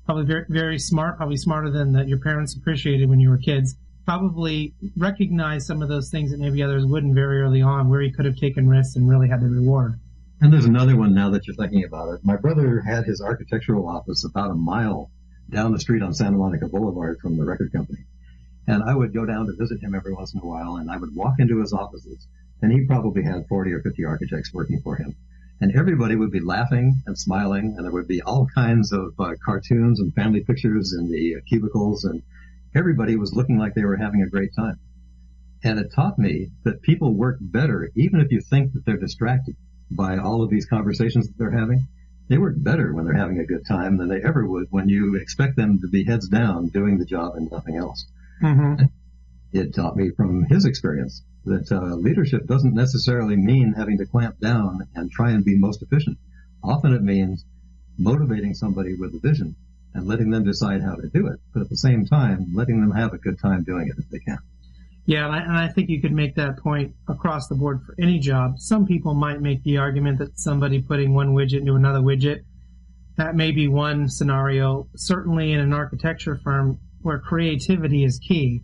probably 0.05 0.25
very, 0.25 0.45
very 0.49 0.79
smart, 0.79 1.17
probably 1.17 1.37
smarter 1.37 1.69
than 1.69 1.93
that 1.93 2.07
your 2.07 2.19
parents 2.19 2.55
appreciated 2.55 3.09
when 3.09 3.19
you 3.19 3.29
were 3.29 3.37
kids. 3.37 3.75
Probably 4.05 4.73
recognized 4.97 5.67
some 5.67 5.81
of 5.81 5.89
those 5.89 6.09
things 6.09 6.31
that 6.31 6.39
maybe 6.39 6.63
others 6.63 6.85
wouldn't 6.85 7.13
very 7.13 7.41
early 7.41 7.61
on, 7.61 7.89
where 7.89 8.01
he 8.01 8.11
could 8.11 8.25
have 8.25 8.35
taken 8.35 8.67
risks 8.67 8.95
and 8.95 9.07
really 9.07 9.29
had 9.29 9.39
the 9.39 9.47
reward. 9.47 9.99
And 10.41 10.51
there's 10.51 10.65
another 10.65 10.95
one 10.95 11.13
now 11.13 11.29
that 11.29 11.45
you're 11.45 11.55
thinking 11.55 11.83
about 11.83 12.13
it. 12.13 12.21
My 12.23 12.37
brother 12.37 12.81
had 12.81 13.05
his 13.05 13.21
architectural 13.21 13.87
office 13.87 14.25
about 14.25 14.51
a 14.51 14.55
mile 14.55 15.11
down 15.49 15.73
the 15.73 15.79
street 15.79 16.01
on 16.01 16.13
Santa 16.13 16.37
Monica 16.37 16.67
Boulevard 16.67 17.19
from 17.21 17.37
the 17.37 17.45
record 17.45 17.71
company. 17.71 18.05
And 18.67 18.83
I 18.83 18.95
would 18.95 19.13
go 19.13 19.25
down 19.25 19.47
to 19.47 19.53
visit 19.55 19.81
him 19.81 19.95
every 19.95 20.13
once 20.13 20.33
in 20.33 20.39
a 20.39 20.45
while, 20.45 20.77
and 20.77 20.89
I 20.89 20.97
would 20.97 21.15
walk 21.15 21.35
into 21.39 21.59
his 21.59 21.73
offices, 21.73 22.27
and 22.61 22.71
he 22.71 22.85
probably 22.85 23.23
had 23.23 23.47
40 23.47 23.73
or 23.73 23.81
50 23.81 24.05
architects 24.05 24.53
working 24.53 24.81
for 24.81 24.95
him 24.95 25.15
and 25.61 25.75
everybody 25.75 26.15
would 26.15 26.31
be 26.31 26.39
laughing 26.39 27.01
and 27.05 27.17
smiling, 27.17 27.75
and 27.75 27.85
there 27.85 27.91
would 27.91 28.07
be 28.07 28.21
all 28.21 28.47
kinds 28.55 28.93
of 28.93 29.13
uh, 29.19 29.33
cartoons 29.43 29.99
and 29.99 30.13
family 30.13 30.41
pictures 30.41 30.93
in 30.97 31.11
the 31.11 31.35
uh, 31.35 31.39
cubicles, 31.47 32.05
and 32.05 32.21
everybody 32.73 33.15
was 33.17 33.33
looking 33.33 33.57
like 33.57 33.73
they 33.73 33.83
were 33.83 33.97
having 33.97 34.21
a 34.21 34.29
great 34.29 34.51
time. 34.55 34.79
And 35.63 35.77
it 35.77 35.91
taught 35.93 36.17
me 36.17 36.51
that 36.63 36.81
people 36.81 37.13
work 37.13 37.37
better, 37.41 37.89
even 37.95 38.21
if 38.21 38.31
you 38.31 38.39
think 38.39 38.73
that 38.73 38.85
they're 38.85 38.97
distracted 38.97 39.57
by 39.91 40.17
all 40.17 40.43
of 40.43 40.49
these 40.49 40.65
conversations 40.65 41.27
that 41.27 41.37
they're 41.37 41.51
having. 41.51 41.87
They 42.29 42.37
work 42.37 42.55
better 42.57 42.93
when 42.93 43.05
they're 43.05 43.15
having 43.15 43.39
a 43.39 43.45
good 43.45 43.65
time 43.67 43.97
than 43.97 44.07
they 44.07 44.21
ever 44.23 44.45
would 44.45 44.67
when 44.69 44.87
you 44.87 45.15
expect 45.15 45.55
them 45.55 45.79
to 45.79 45.87
be 45.87 46.05
heads 46.05 46.29
down 46.29 46.67
doing 46.67 46.99
the 46.99 47.05
job 47.05 47.33
and 47.35 47.51
nothing 47.51 47.75
else. 47.75 48.05
Mm-hmm. 48.41 48.85
It 49.51 49.73
taught 49.73 49.95
me 49.95 50.11
from 50.11 50.45
his 50.45 50.65
experience 50.65 51.23
that 51.45 51.71
uh, 51.71 51.95
leadership 51.95 52.45
doesn't 52.45 52.75
necessarily 52.75 53.35
mean 53.35 53.73
having 53.73 53.97
to 53.97 54.05
clamp 54.05 54.39
down 54.39 54.87
and 54.95 55.11
try 55.11 55.31
and 55.31 55.43
be 55.43 55.57
most 55.57 55.81
efficient. 55.81 56.17
Often 56.63 56.93
it 56.93 57.01
means 57.01 57.45
motivating 57.97 58.53
somebody 58.53 58.95
with 58.95 59.15
a 59.15 59.19
vision 59.19 59.55
and 59.93 60.07
letting 60.07 60.29
them 60.29 60.43
decide 60.43 60.83
how 60.83 60.95
to 60.95 61.07
do 61.07 61.27
it, 61.27 61.39
but 61.53 61.61
at 61.61 61.69
the 61.69 61.77
same 61.77 62.05
time, 62.05 62.51
letting 62.53 62.79
them 62.79 62.91
have 62.91 63.13
a 63.13 63.17
good 63.17 63.39
time 63.39 63.63
doing 63.63 63.87
it 63.87 63.95
if 63.97 64.09
they 64.09 64.19
can. 64.19 64.37
Yeah, 65.05 65.25
and 65.25 65.35
I, 65.35 65.39
and 65.39 65.57
I 65.57 65.67
think 65.69 65.89
you 65.89 65.99
could 65.99 66.11
make 66.11 66.35
that 66.35 66.57
point 66.57 66.93
across 67.07 67.47
the 67.47 67.55
board 67.55 67.81
for 67.83 67.95
any 67.99 68.19
job. 68.19 68.59
Some 68.59 68.85
people 68.85 69.15
might 69.15 69.41
make 69.41 69.63
the 69.63 69.77
argument 69.77 70.19
that 70.19 70.37
somebody 70.37 70.81
putting 70.81 71.15
one 71.15 71.33
widget 71.33 71.61
into 71.61 71.73
another 71.73 71.99
widget, 71.99 72.41
that 73.17 73.35
may 73.35 73.51
be 73.51 73.67
one 73.67 74.07
scenario. 74.07 74.87
Certainly 74.95 75.51
in 75.53 75.59
an 75.59 75.73
architecture 75.73 76.39
firm 76.43 76.79
where 77.01 77.17
creativity 77.17 78.03
is 78.03 78.19
key 78.19 78.61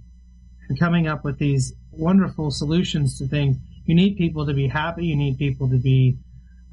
and 0.70 0.80
coming 0.80 1.08
up 1.08 1.24
with 1.24 1.38
these 1.38 1.74
wonderful 1.92 2.52
solutions 2.52 3.18
to 3.20 3.28
things. 3.28 3.58
You 3.86 3.96
need 3.96 4.18
people 4.18 4.46
to 4.46 4.54
be 4.54 4.68
happy. 4.68 5.06
You 5.06 5.16
need 5.16 5.38
people 5.38 5.70
to 5.70 5.78
be 5.78 6.18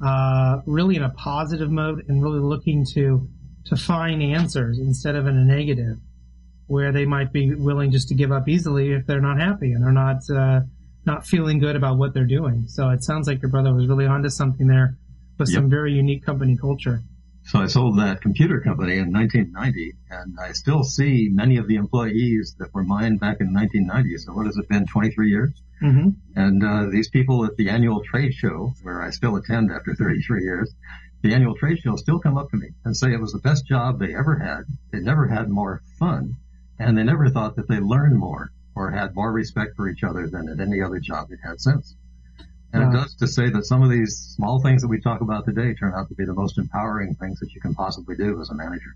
uh, 0.03 0.61
really 0.65 0.95
in 0.95 1.03
a 1.03 1.09
positive 1.11 1.71
mode 1.71 2.05
and 2.07 2.21
really 2.21 2.39
looking 2.39 2.85
to 2.93 3.27
to 3.65 3.77
find 3.77 4.21
answers 4.21 4.77
instead 4.77 5.15
of 5.15 5.25
in 5.25 5.37
a 5.37 5.45
negative, 5.45 5.97
where 6.67 6.91
they 6.91 7.05
might 7.05 7.31
be 7.31 7.55
willing 7.55 7.91
just 7.91 8.09
to 8.09 8.15
give 8.15 8.29
up 8.29 8.49
easily 8.49 8.91
if 8.91 9.05
they're 9.05 9.21
not 9.21 9.39
happy 9.39 9.71
and 9.71 9.83
they're 9.83 9.91
not 9.91 10.17
uh, 10.29 10.61
not 11.05 11.25
feeling 11.25 11.59
good 11.59 11.75
about 11.75 11.97
what 11.97 12.13
they're 12.13 12.25
doing. 12.25 12.65
So 12.67 12.89
it 12.89 13.03
sounds 13.03 13.27
like 13.27 13.41
your 13.41 13.51
brother 13.51 13.73
was 13.73 13.87
really 13.87 14.05
onto 14.05 14.29
something 14.29 14.67
there 14.67 14.97
with 15.37 15.49
yep. 15.49 15.55
some 15.55 15.69
very 15.69 15.93
unique 15.93 16.25
company 16.25 16.57
culture. 16.57 17.01
So 17.45 17.59
I 17.59 17.67
sold 17.67 17.99
that 17.99 18.21
computer 18.21 18.61
company 18.61 18.97
in 18.97 19.11
1990, 19.11 19.93
and 20.09 20.39
I 20.39 20.53
still 20.53 20.83
see 20.83 21.29
many 21.31 21.57
of 21.57 21.67
the 21.67 21.75
employees 21.75 22.55
that 22.59 22.73
were 22.73 22.83
mine 22.83 23.17
back 23.17 23.41
in 23.41 23.53
1990. 23.53 24.17
So 24.19 24.33
what 24.33 24.45
has 24.45 24.57
it 24.57 24.69
been, 24.69 24.87
23 24.87 25.29
years? 25.29 25.51
Mm-hmm. 25.81 26.09
And 26.35 26.63
uh, 26.63 26.89
these 26.89 27.09
people 27.09 27.45
at 27.45 27.57
the 27.57 27.69
annual 27.69 28.01
trade 28.01 28.33
show, 28.33 28.73
where 28.81 29.01
I 29.01 29.09
still 29.09 29.35
attend 29.35 29.71
after 29.71 29.93
33 29.93 30.43
years, 30.43 30.73
the 31.21 31.33
annual 31.33 31.55
trade 31.55 31.79
show 31.79 31.95
still 31.97 32.19
come 32.19 32.37
up 32.37 32.49
to 32.51 32.57
me 32.57 32.69
and 32.85 32.95
say 32.95 33.11
it 33.11 33.19
was 33.19 33.33
the 33.33 33.39
best 33.39 33.65
job 33.65 33.99
they 33.99 34.15
ever 34.15 34.37
had. 34.37 34.63
They 34.91 34.99
never 34.99 35.27
had 35.27 35.49
more 35.49 35.81
fun, 35.99 36.37
and 36.79 36.97
they 36.97 37.03
never 37.03 37.29
thought 37.29 37.57
that 37.57 37.67
they 37.67 37.79
learned 37.79 38.17
more 38.17 38.51
or 38.75 38.91
had 38.91 39.15
more 39.15 39.31
respect 39.31 39.75
for 39.75 39.87
each 39.89 40.03
other 40.03 40.27
than 40.27 40.49
at 40.49 40.59
any 40.59 40.81
other 40.81 40.99
job 40.99 41.29
they'd 41.29 41.39
had 41.43 41.61
since. 41.61 41.95
And 42.73 42.91
it 42.91 42.97
does 42.97 43.15
to 43.15 43.27
say 43.27 43.51
that 43.51 43.65
some 43.65 43.83
of 43.83 43.91
these 43.91 44.33
small 44.35 44.59
things 44.59 44.81
that 44.81 44.87
we 44.87 44.99
talk 44.99 45.21
about 45.21 45.45
today 45.45 45.75
turn 45.75 45.93
out 45.95 46.09
to 46.09 46.15
be 46.15 46.25
the 46.25 46.33
most 46.33 46.57
empowering 46.57 47.13
things 47.15 47.39
that 47.39 47.53
you 47.53 47.61
can 47.61 47.75
possibly 47.75 48.15
do 48.15 48.41
as 48.41 48.49
a 48.49 48.55
manager. 48.55 48.95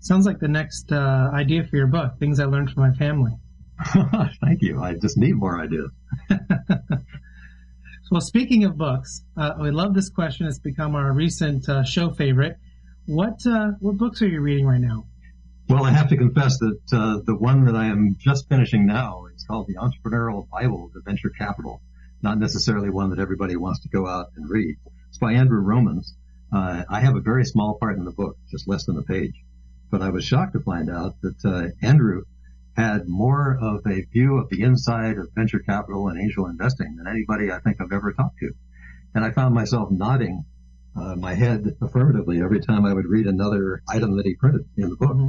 Sounds 0.00 0.26
like 0.26 0.40
the 0.40 0.48
next 0.48 0.90
uh, 0.90 1.30
idea 1.32 1.64
for 1.64 1.76
your 1.76 1.86
book, 1.86 2.18
Things 2.18 2.40
I 2.40 2.46
Learned 2.46 2.70
from 2.70 2.82
My 2.82 2.92
Family. 2.96 3.32
Thank 4.40 4.62
you. 4.62 4.82
I 4.82 4.94
just 4.94 5.16
need 5.16 5.36
more 5.36 5.60
ideas. 5.60 5.90
well, 8.10 8.20
speaking 8.20 8.64
of 8.64 8.76
books, 8.76 9.22
uh, 9.36 9.54
we 9.60 9.70
love 9.70 9.94
this 9.94 10.10
question. 10.10 10.48
It's 10.48 10.58
become 10.58 10.96
our 10.96 11.12
recent 11.12 11.68
uh, 11.68 11.84
show 11.84 12.10
favorite. 12.10 12.56
What 13.06 13.38
uh, 13.46 13.72
what 13.80 13.96
books 13.96 14.22
are 14.22 14.28
you 14.28 14.40
reading 14.40 14.66
right 14.66 14.80
now? 14.80 15.06
Well, 15.68 15.84
I 15.84 15.90
have 15.90 16.08
to 16.08 16.16
confess 16.16 16.58
that 16.58 16.80
uh, 16.92 17.20
the 17.24 17.36
one 17.36 17.64
that 17.66 17.76
I 17.76 17.86
am 17.86 18.16
just 18.18 18.48
finishing 18.48 18.86
now 18.86 19.26
is 19.34 19.44
called 19.44 19.68
The 19.68 19.76
Entrepreneurial 19.76 20.48
Bible 20.48 20.90
to 20.94 21.00
Venture 21.04 21.30
Capital. 21.30 21.80
Not 22.22 22.38
necessarily 22.38 22.90
one 22.90 23.10
that 23.10 23.18
everybody 23.18 23.56
wants 23.56 23.80
to 23.80 23.88
go 23.88 24.06
out 24.06 24.28
and 24.36 24.48
read. 24.48 24.76
It's 25.08 25.18
by 25.18 25.34
Andrew 25.34 25.60
Romans. 25.60 26.14
Uh, 26.52 26.84
I 26.88 27.00
have 27.00 27.16
a 27.16 27.20
very 27.20 27.44
small 27.44 27.78
part 27.78 27.96
in 27.96 28.04
the 28.04 28.12
book, 28.12 28.36
just 28.50 28.66
less 28.66 28.86
than 28.86 28.96
a 28.96 29.02
page. 29.02 29.34
But 29.90 30.02
I 30.02 30.10
was 30.10 30.24
shocked 30.24 30.54
to 30.54 30.60
find 30.60 30.90
out 30.90 31.14
that 31.22 31.44
uh, 31.44 31.86
Andrew 31.86 32.24
had 32.76 33.08
more 33.08 33.58
of 33.60 33.86
a 33.86 34.02
view 34.02 34.38
of 34.38 34.48
the 34.50 34.62
inside 34.62 35.18
of 35.18 35.28
venture 35.34 35.58
capital 35.58 36.08
and 36.08 36.20
angel 36.20 36.46
investing 36.46 36.96
than 36.96 37.08
anybody 37.08 37.50
I 37.50 37.58
think 37.58 37.80
I've 37.80 37.92
ever 37.92 38.12
talked 38.12 38.38
to. 38.38 38.52
And 39.14 39.24
I 39.24 39.30
found 39.30 39.54
myself 39.54 39.90
nodding 39.90 40.44
uh, 40.96 41.16
my 41.16 41.34
head 41.34 41.76
affirmatively 41.80 42.40
every 42.40 42.60
time 42.60 42.84
I 42.84 42.92
would 42.92 43.06
read 43.06 43.26
another 43.26 43.82
item 43.88 44.16
that 44.16 44.26
he 44.26 44.34
printed 44.34 44.66
in 44.76 44.90
the 44.90 44.96
book. 44.96 45.16
Mm-hmm. 45.16 45.28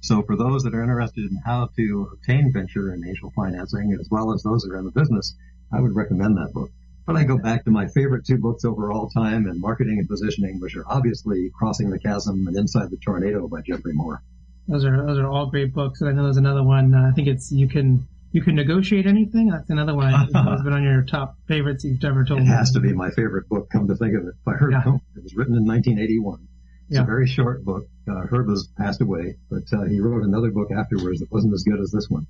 So 0.00 0.22
for 0.22 0.36
those 0.36 0.62
that 0.62 0.74
are 0.74 0.82
interested 0.82 1.30
in 1.30 1.36
how 1.44 1.70
to 1.76 2.10
obtain 2.12 2.52
venture 2.52 2.90
and 2.90 3.04
angel 3.04 3.32
financing, 3.34 3.96
as 3.98 4.08
well 4.10 4.32
as 4.32 4.42
those 4.42 4.62
that 4.62 4.72
are 4.72 4.78
in 4.78 4.84
the 4.84 4.92
business, 4.92 5.34
I 5.72 5.80
would 5.80 5.94
recommend 5.94 6.36
that 6.36 6.52
book. 6.52 6.70
But 7.06 7.16
I 7.16 7.24
go 7.24 7.38
back 7.38 7.64
to 7.64 7.70
my 7.70 7.86
favorite 7.88 8.26
two 8.26 8.36
books 8.36 8.64
over 8.64 8.92
all 8.92 9.08
time 9.08 9.46
and 9.46 9.58
marketing 9.60 9.98
and 9.98 10.06
positioning, 10.06 10.60
which 10.60 10.76
are 10.76 10.84
obviously 10.86 11.50
Crossing 11.58 11.88
the 11.88 11.98
Chasm 11.98 12.46
and 12.46 12.56
Inside 12.56 12.90
the 12.90 12.98
Tornado 12.98 13.48
by 13.48 13.62
Geoffrey 13.62 13.94
Moore. 13.94 14.22
Those 14.66 14.84
are 14.84 15.06
those 15.06 15.18
are 15.18 15.26
all 15.26 15.46
great 15.46 15.72
books. 15.72 16.02
And 16.02 16.10
I 16.10 16.12
know 16.12 16.24
there's 16.24 16.36
another 16.36 16.62
one. 16.62 16.94
Uh, 16.94 17.08
I 17.10 17.12
think 17.12 17.28
it's 17.28 17.50
you 17.50 17.66
can 17.66 18.06
you 18.32 18.42
can 18.42 18.54
negotiate 18.54 19.06
anything. 19.06 19.48
That's 19.48 19.70
another 19.70 19.94
one 19.94 20.12
that's 20.32 20.62
been 20.62 20.74
on 20.74 20.82
your 20.82 21.02
top 21.02 21.38
favorites 21.48 21.84
you've 21.84 22.04
ever 22.04 22.24
told 22.24 22.40
it 22.40 22.44
me. 22.44 22.50
It 22.50 22.54
has 22.54 22.72
to 22.72 22.80
be 22.80 22.92
my 22.92 23.10
favorite 23.10 23.48
book. 23.48 23.70
Come 23.70 23.88
to 23.88 23.96
think 23.96 24.14
of 24.14 24.26
it, 24.28 24.34
by 24.44 24.52
Herb 24.52 24.72
yeah. 24.72 24.96
It 25.16 25.22
was 25.22 25.34
written 25.34 25.56
in 25.56 25.64
1981. 25.64 26.46
It's 26.88 26.96
yeah. 26.96 27.02
a 27.02 27.06
very 27.06 27.26
short 27.26 27.64
book. 27.64 27.86
Uh, 28.06 28.26
Herb 28.30 28.48
has 28.48 28.68
passed 28.76 29.00
away, 29.00 29.36
but 29.50 29.64
uh, 29.72 29.84
he 29.84 30.00
wrote 30.00 30.24
another 30.24 30.50
book 30.50 30.70
afterwards 30.70 31.20
that 31.20 31.30
wasn't 31.30 31.54
as 31.54 31.62
good 31.62 31.80
as 31.80 31.90
this 31.90 32.08
one. 32.08 32.26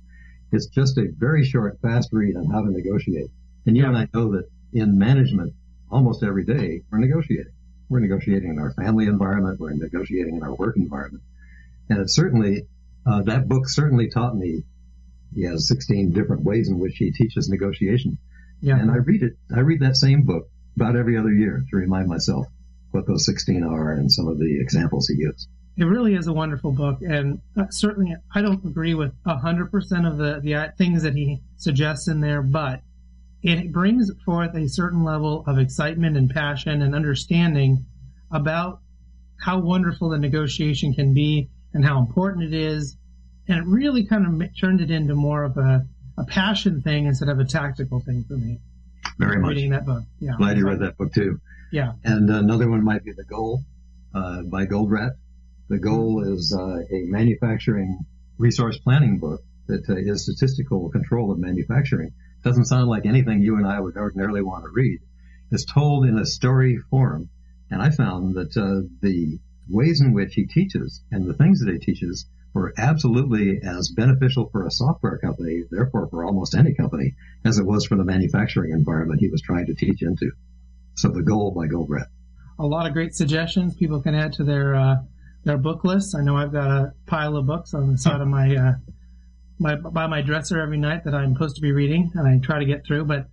It's 0.51 0.67
just 0.67 0.97
a 0.97 1.07
very 1.17 1.45
short, 1.45 1.79
fast 1.81 2.09
read 2.11 2.35
on 2.35 2.45
how 2.45 2.61
to 2.61 2.71
negotiate. 2.71 3.29
And 3.65 3.77
you 3.77 3.83
yeah. 3.83 3.89
and 3.89 3.97
I 3.97 4.07
know 4.13 4.31
that 4.31 4.49
in 4.73 4.97
management, 4.97 5.53
almost 5.91 6.23
every 6.23 6.45
day, 6.45 6.81
we're 6.91 6.99
negotiating. 6.99 7.53
We're 7.89 7.99
negotiating 7.99 8.49
in 8.49 8.59
our 8.59 8.73
family 8.73 9.05
environment. 9.05 9.59
We're 9.59 9.73
negotiating 9.73 10.35
in 10.35 10.43
our 10.43 10.53
work 10.53 10.77
environment. 10.77 11.23
And 11.89 11.99
it 11.99 12.09
certainly, 12.09 12.67
uh, 13.05 13.23
that 13.23 13.47
book 13.47 13.67
certainly 13.67 14.09
taught 14.09 14.35
me, 14.35 14.63
he 15.33 15.43
has 15.43 15.67
16 15.67 16.11
different 16.11 16.43
ways 16.43 16.69
in 16.69 16.79
which 16.79 16.97
he 16.97 17.11
teaches 17.11 17.49
negotiation. 17.49 18.17
Yeah. 18.61 18.79
And 18.79 18.91
I 18.91 18.97
read 18.97 19.23
it, 19.23 19.33
I 19.55 19.61
read 19.61 19.81
that 19.81 19.97
same 19.97 20.23
book 20.23 20.49
about 20.75 20.95
every 20.95 21.17
other 21.17 21.31
year 21.31 21.65
to 21.69 21.77
remind 21.77 22.07
myself 22.07 22.47
what 22.91 23.07
those 23.07 23.25
16 23.25 23.63
are 23.63 23.91
and 23.91 24.11
some 24.11 24.27
of 24.27 24.39
the 24.39 24.59
examples 24.59 25.07
he 25.07 25.23
gives. 25.23 25.47
It 25.79 25.85
really 25.85 26.13
is 26.13 26.27
a 26.27 26.33
wonderful 26.33 26.73
book, 26.73 26.99
and 27.01 27.39
uh, 27.57 27.69
certainly 27.69 28.13
I 28.35 28.41
don't 28.41 28.65
agree 28.65 28.95
with 28.95 29.13
100% 29.25 30.11
of 30.11 30.17
the, 30.17 30.41
the 30.43 30.55
uh, 30.55 30.67
things 30.77 31.03
that 31.03 31.13
he 31.13 31.39
suggests 31.55 32.09
in 32.09 32.19
there, 32.19 32.41
but 32.41 32.81
it 33.41 33.71
brings 33.71 34.11
forth 34.25 34.55
a 34.55 34.67
certain 34.67 35.05
level 35.05 35.45
of 35.47 35.57
excitement 35.57 36.17
and 36.17 36.29
passion 36.29 36.81
and 36.81 36.93
understanding 36.93 37.85
about 38.29 38.81
how 39.39 39.59
wonderful 39.59 40.09
the 40.09 40.17
negotiation 40.17 40.93
can 40.93 41.13
be 41.13 41.49
and 41.73 41.85
how 41.85 41.99
important 41.99 42.43
it 42.43 42.53
is. 42.53 42.97
And 43.47 43.57
it 43.57 43.65
really 43.65 44.05
kind 44.05 44.41
of 44.41 44.49
turned 44.59 44.81
it 44.81 44.91
into 44.91 45.15
more 45.15 45.45
of 45.45 45.55
a, 45.55 45.87
a 46.17 46.25
passion 46.25 46.81
thing 46.81 47.05
instead 47.05 47.29
of 47.29 47.39
a 47.39 47.45
tactical 47.45 48.01
thing 48.01 48.25
for 48.27 48.33
me. 48.33 48.59
Very 49.17 49.39
much. 49.39 49.49
Reading 49.51 49.71
that 49.71 49.85
book. 49.85 50.03
Yeah. 50.19 50.33
Glad 50.37 50.57
you 50.57 50.67
read 50.67 50.79
that 50.79 50.97
book 50.97 51.13
too. 51.13 51.39
Yeah. 51.71 51.93
And 52.03 52.29
another 52.29 52.69
one 52.69 52.83
might 52.83 53.05
be 53.05 53.13
The 53.13 53.23
Goal 53.23 53.63
uh, 54.13 54.41
by 54.43 54.65
Goldratt. 54.65 55.11
The 55.69 55.77
Goal 55.77 56.23
is 56.23 56.51
uh, 56.51 56.79
a 56.79 57.05
manufacturing 57.05 57.99
resource 58.39 58.79
planning 58.79 59.19
book 59.19 59.43
that 59.67 59.87
uh, 59.87 59.97
is 59.97 60.23
statistical 60.23 60.89
control 60.89 61.31
of 61.31 61.37
manufacturing. 61.37 62.13
Doesn't 62.43 62.65
sound 62.65 62.87
like 62.89 63.05
anything 63.05 63.43
you 63.43 63.57
and 63.57 63.67
I 63.67 63.79
would 63.79 63.95
ordinarily 63.95 64.41
want 64.41 64.63
to 64.63 64.71
read. 64.71 65.01
It's 65.51 65.65
told 65.65 66.05
in 66.05 66.17
a 66.17 66.25
story 66.25 66.79
form, 66.89 67.29
and 67.69 67.83
I 67.83 67.91
found 67.91 68.33
that 68.33 68.57
uh, 68.57 68.89
the 69.01 69.37
ways 69.69 70.01
in 70.01 70.13
which 70.13 70.33
he 70.33 70.47
teaches 70.47 71.03
and 71.11 71.29
the 71.29 71.35
things 71.35 71.63
that 71.63 71.71
he 71.71 71.77
teaches 71.77 72.25
were 72.51 72.73
absolutely 72.75 73.59
as 73.61 73.89
beneficial 73.89 74.49
for 74.49 74.65
a 74.65 74.71
software 74.71 75.19
company, 75.19 75.65
therefore 75.69 76.07
for 76.07 76.25
almost 76.25 76.55
any 76.55 76.73
company, 76.73 77.13
as 77.45 77.59
it 77.59 77.65
was 77.67 77.85
for 77.85 77.95
the 77.95 78.03
manufacturing 78.03 78.71
environment 78.71 79.19
he 79.19 79.29
was 79.29 79.43
trying 79.43 79.67
to 79.67 79.75
teach 79.75 80.01
into. 80.01 80.31
So 80.95 81.09
the 81.09 81.21
goal 81.21 81.51
by 81.51 81.67
Goldratt. 81.67 82.07
A 82.57 82.65
lot 82.65 82.87
of 82.87 82.93
great 82.93 83.13
suggestions 83.13 83.75
people 83.75 84.01
can 84.01 84.15
add 84.15 84.33
to 84.33 84.43
their 84.43 84.73
uh, 84.73 84.95
their 85.43 85.57
book 85.57 85.83
lists. 85.83 86.15
I 86.15 86.21
know 86.21 86.35
I've 86.35 86.51
got 86.51 86.69
a 86.69 86.93
pile 87.07 87.35
of 87.35 87.45
books 87.45 87.73
on 87.73 87.91
the 87.91 87.97
side 87.97 88.21
of 88.21 88.27
my 88.27 88.55
uh, 88.55 88.73
my 89.59 89.75
by 89.75 90.07
my 90.07 90.21
dresser 90.21 90.59
every 90.59 90.77
night 90.77 91.03
that 91.05 91.13
I'm 91.13 91.33
supposed 91.33 91.55
to 91.55 91.61
be 91.61 91.71
reading, 91.71 92.11
and 92.15 92.27
I 92.27 92.39
try 92.45 92.59
to 92.59 92.65
get 92.65 92.85
through. 92.85 93.05
But 93.05 93.27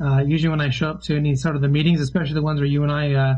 uh, 0.00 0.22
usually 0.26 0.50
when 0.50 0.60
I 0.60 0.70
show 0.70 0.90
up 0.90 1.02
to 1.04 1.16
any 1.16 1.36
sort 1.36 1.56
of 1.56 1.62
the 1.62 1.68
meetings, 1.68 2.00
especially 2.00 2.34
the 2.34 2.42
ones 2.42 2.60
where 2.60 2.68
you 2.68 2.82
and 2.82 2.92
I 2.92 3.14
uh, 3.14 3.34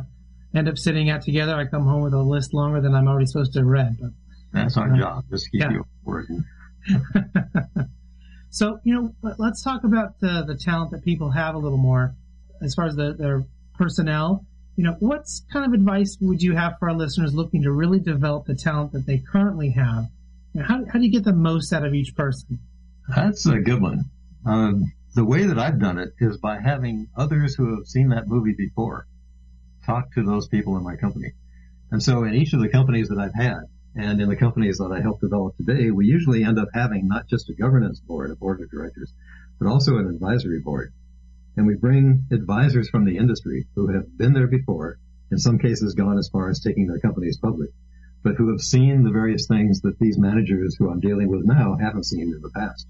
end 0.54 0.68
up 0.68 0.78
sitting 0.78 1.10
at 1.10 1.22
together, 1.22 1.54
I 1.54 1.66
come 1.66 1.84
home 1.84 2.02
with 2.02 2.14
a 2.14 2.22
list 2.22 2.54
longer 2.54 2.80
than 2.80 2.94
I'm 2.94 3.08
already 3.08 3.26
supposed 3.26 3.52
to 3.54 3.60
have 3.60 3.66
read. 3.66 3.96
But 4.00 4.10
that's 4.52 4.76
our 4.76 4.92
uh, 4.92 4.98
job, 4.98 5.24
just 5.30 5.50
keep 5.50 5.62
yeah. 5.62 5.70
you 5.70 5.84
working. 6.04 6.44
so 8.50 8.80
you 8.84 8.94
know, 8.94 9.34
let's 9.38 9.62
talk 9.62 9.84
about 9.84 10.20
the 10.20 10.44
the 10.46 10.56
talent 10.56 10.90
that 10.92 11.04
people 11.04 11.30
have 11.30 11.54
a 11.54 11.58
little 11.58 11.78
more 11.78 12.14
as 12.60 12.74
far 12.74 12.86
as 12.86 12.96
the, 12.96 13.14
their 13.14 13.44
personnel, 13.74 14.44
you 14.78 14.84
know, 14.84 14.94
what's 15.00 15.44
kind 15.52 15.66
of 15.66 15.72
advice 15.72 16.16
would 16.20 16.40
you 16.40 16.54
have 16.54 16.74
for 16.78 16.88
our 16.88 16.94
listeners 16.94 17.34
looking 17.34 17.64
to 17.64 17.72
really 17.72 17.98
develop 17.98 18.46
the 18.46 18.54
talent 18.54 18.92
that 18.92 19.06
they 19.06 19.18
currently 19.18 19.70
have? 19.70 20.04
You 20.54 20.60
know, 20.60 20.66
how, 20.68 20.84
how 20.84 21.00
do 21.00 21.04
you 21.04 21.10
get 21.10 21.24
the 21.24 21.32
most 21.32 21.72
out 21.72 21.84
of 21.84 21.94
each 21.94 22.14
person? 22.14 22.60
That's 23.12 23.44
a 23.46 23.58
good 23.58 23.82
one. 23.82 24.04
Um, 24.46 24.92
the 25.16 25.24
way 25.24 25.46
that 25.46 25.58
I've 25.58 25.80
done 25.80 25.98
it 25.98 26.10
is 26.20 26.38
by 26.38 26.60
having 26.60 27.08
others 27.16 27.56
who 27.56 27.74
have 27.74 27.88
seen 27.88 28.10
that 28.10 28.28
movie 28.28 28.54
before 28.56 29.08
talk 29.84 30.14
to 30.14 30.22
those 30.22 30.46
people 30.46 30.76
in 30.76 30.84
my 30.84 30.94
company. 30.94 31.32
And 31.90 32.00
so 32.00 32.22
in 32.22 32.34
each 32.34 32.52
of 32.52 32.60
the 32.60 32.68
companies 32.68 33.08
that 33.08 33.18
I've 33.18 33.34
had, 33.34 33.62
and 33.96 34.20
in 34.20 34.28
the 34.28 34.36
companies 34.36 34.78
that 34.78 34.92
I 34.92 35.00
help 35.00 35.20
develop 35.20 35.56
today, 35.56 35.90
we 35.90 36.06
usually 36.06 36.44
end 36.44 36.56
up 36.56 36.68
having 36.72 37.08
not 37.08 37.26
just 37.26 37.50
a 37.50 37.54
governance 37.54 37.98
board, 37.98 38.30
a 38.30 38.36
board 38.36 38.60
of 38.60 38.70
directors, 38.70 39.12
but 39.58 39.66
also 39.66 39.96
an 39.96 40.06
advisory 40.06 40.60
board 40.60 40.92
and 41.58 41.66
we 41.66 41.74
bring 41.74 42.22
advisors 42.30 42.88
from 42.88 43.04
the 43.04 43.16
industry 43.16 43.66
who 43.74 43.88
have 43.88 44.16
been 44.16 44.32
there 44.32 44.46
before, 44.46 44.96
in 45.32 45.38
some 45.38 45.58
cases 45.58 45.92
gone 45.92 46.16
as 46.16 46.28
far 46.32 46.48
as 46.48 46.60
taking 46.60 46.86
their 46.86 47.00
companies 47.00 47.36
public, 47.36 47.70
but 48.22 48.36
who 48.36 48.52
have 48.52 48.60
seen 48.60 49.02
the 49.02 49.10
various 49.10 49.48
things 49.48 49.80
that 49.80 49.98
these 49.98 50.16
managers 50.16 50.76
who 50.78 50.88
I'm 50.88 51.00
dealing 51.00 51.26
with 51.26 51.44
now 51.44 51.76
haven't 51.76 52.06
seen 52.06 52.32
in 52.32 52.40
the 52.40 52.50
past. 52.50 52.86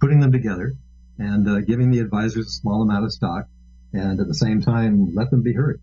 Putting 0.00 0.18
them 0.18 0.32
together 0.32 0.74
and 1.20 1.48
uh, 1.48 1.60
giving 1.60 1.92
the 1.92 2.00
advisors 2.00 2.48
a 2.48 2.50
small 2.50 2.82
amount 2.82 3.04
of 3.04 3.12
stock 3.12 3.46
and 3.92 4.18
at 4.18 4.26
the 4.26 4.34
same 4.34 4.60
time 4.60 5.14
let 5.14 5.30
them 5.30 5.42
be 5.42 5.52
heard. 5.52 5.80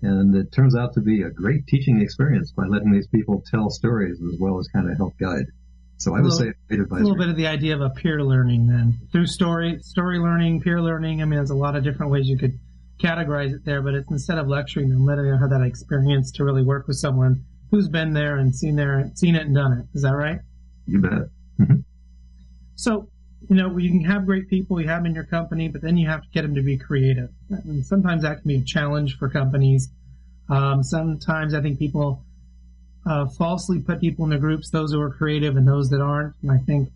And 0.00 0.32
it 0.36 0.52
turns 0.52 0.76
out 0.76 0.94
to 0.94 1.00
be 1.00 1.22
a 1.22 1.30
great 1.30 1.66
teaching 1.66 2.00
experience 2.00 2.52
by 2.52 2.66
letting 2.66 2.92
these 2.92 3.08
people 3.08 3.42
tell 3.50 3.68
stories 3.68 4.20
as 4.22 4.38
well 4.38 4.60
as 4.60 4.68
kind 4.68 4.88
of 4.88 4.96
help 4.96 5.18
guide. 5.18 5.46
So 5.98 6.14
I 6.14 6.20
would 6.20 6.30
little, 6.30 6.38
say 6.38 6.52
a 6.70 6.76
little 6.76 7.16
bit 7.16 7.28
of 7.28 7.36
the 7.36 7.48
idea 7.48 7.74
of 7.74 7.80
a 7.80 7.90
peer 7.90 8.22
learning 8.22 8.68
then 8.68 8.98
through 9.10 9.26
story 9.26 9.80
story 9.80 10.20
learning, 10.20 10.60
peer 10.60 10.80
learning. 10.80 11.22
I 11.22 11.24
mean, 11.24 11.38
there's 11.38 11.50
a 11.50 11.56
lot 11.56 11.74
of 11.74 11.82
different 11.82 12.12
ways 12.12 12.28
you 12.28 12.38
could 12.38 12.58
categorize 13.02 13.52
it 13.52 13.64
there, 13.64 13.82
but 13.82 13.94
it's 13.94 14.10
instead 14.10 14.38
of 14.38 14.46
lecturing 14.46 14.90
them, 14.90 15.04
letting 15.04 15.24
them 15.24 15.38
have 15.38 15.50
that 15.50 15.62
experience 15.62 16.30
to 16.32 16.44
really 16.44 16.62
work 16.62 16.86
with 16.86 16.96
someone 16.96 17.44
who's 17.70 17.88
been 17.88 18.12
there 18.12 18.38
and 18.38 18.54
seen 18.54 18.76
there, 18.76 19.10
seen 19.14 19.34
it 19.34 19.46
and 19.46 19.54
done 19.54 19.72
it. 19.72 19.86
Is 19.92 20.02
that 20.02 20.14
right? 20.14 20.38
You 20.86 21.00
bet. 21.00 21.12
Mm-hmm. 21.60 21.74
So, 22.76 23.08
you 23.48 23.56
know, 23.56 23.76
you 23.76 23.90
can 23.90 24.04
have 24.04 24.24
great 24.24 24.48
people, 24.48 24.80
you 24.80 24.86
have 24.86 25.00
them 25.00 25.06
in 25.06 25.14
your 25.14 25.24
company, 25.24 25.66
but 25.66 25.82
then 25.82 25.96
you 25.96 26.08
have 26.08 26.22
to 26.22 26.28
get 26.32 26.42
them 26.42 26.54
to 26.54 26.62
be 26.62 26.78
creative. 26.78 27.30
And 27.50 27.84
sometimes 27.84 28.22
that 28.22 28.42
can 28.42 28.48
be 28.48 28.56
a 28.56 28.62
challenge 28.62 29.18
for 29.18 29.28
companies. 29.28 29.88
Um, 30.48 30.82
sometimes 30.82 31.54
I 31.54 31.60
think 31.60 31.78
people 31.78 32.24
uh, 33.06 33.26
falsely 33.26 33.80
put 33.80 34.00
people 34.00 34.24
into 34.24 34.38
groups, 34.38 34.70
those 34.70 34.92
who 34.92 35.00
are 35.00 35.10
creative 35.10 35.56
and 35.56 35.66
those 35.66 35.90
that 35.90 36.00
aren't. 36.00 36.34
And 36.42 36.50
I 36.50 36.58
think 36.58 36.90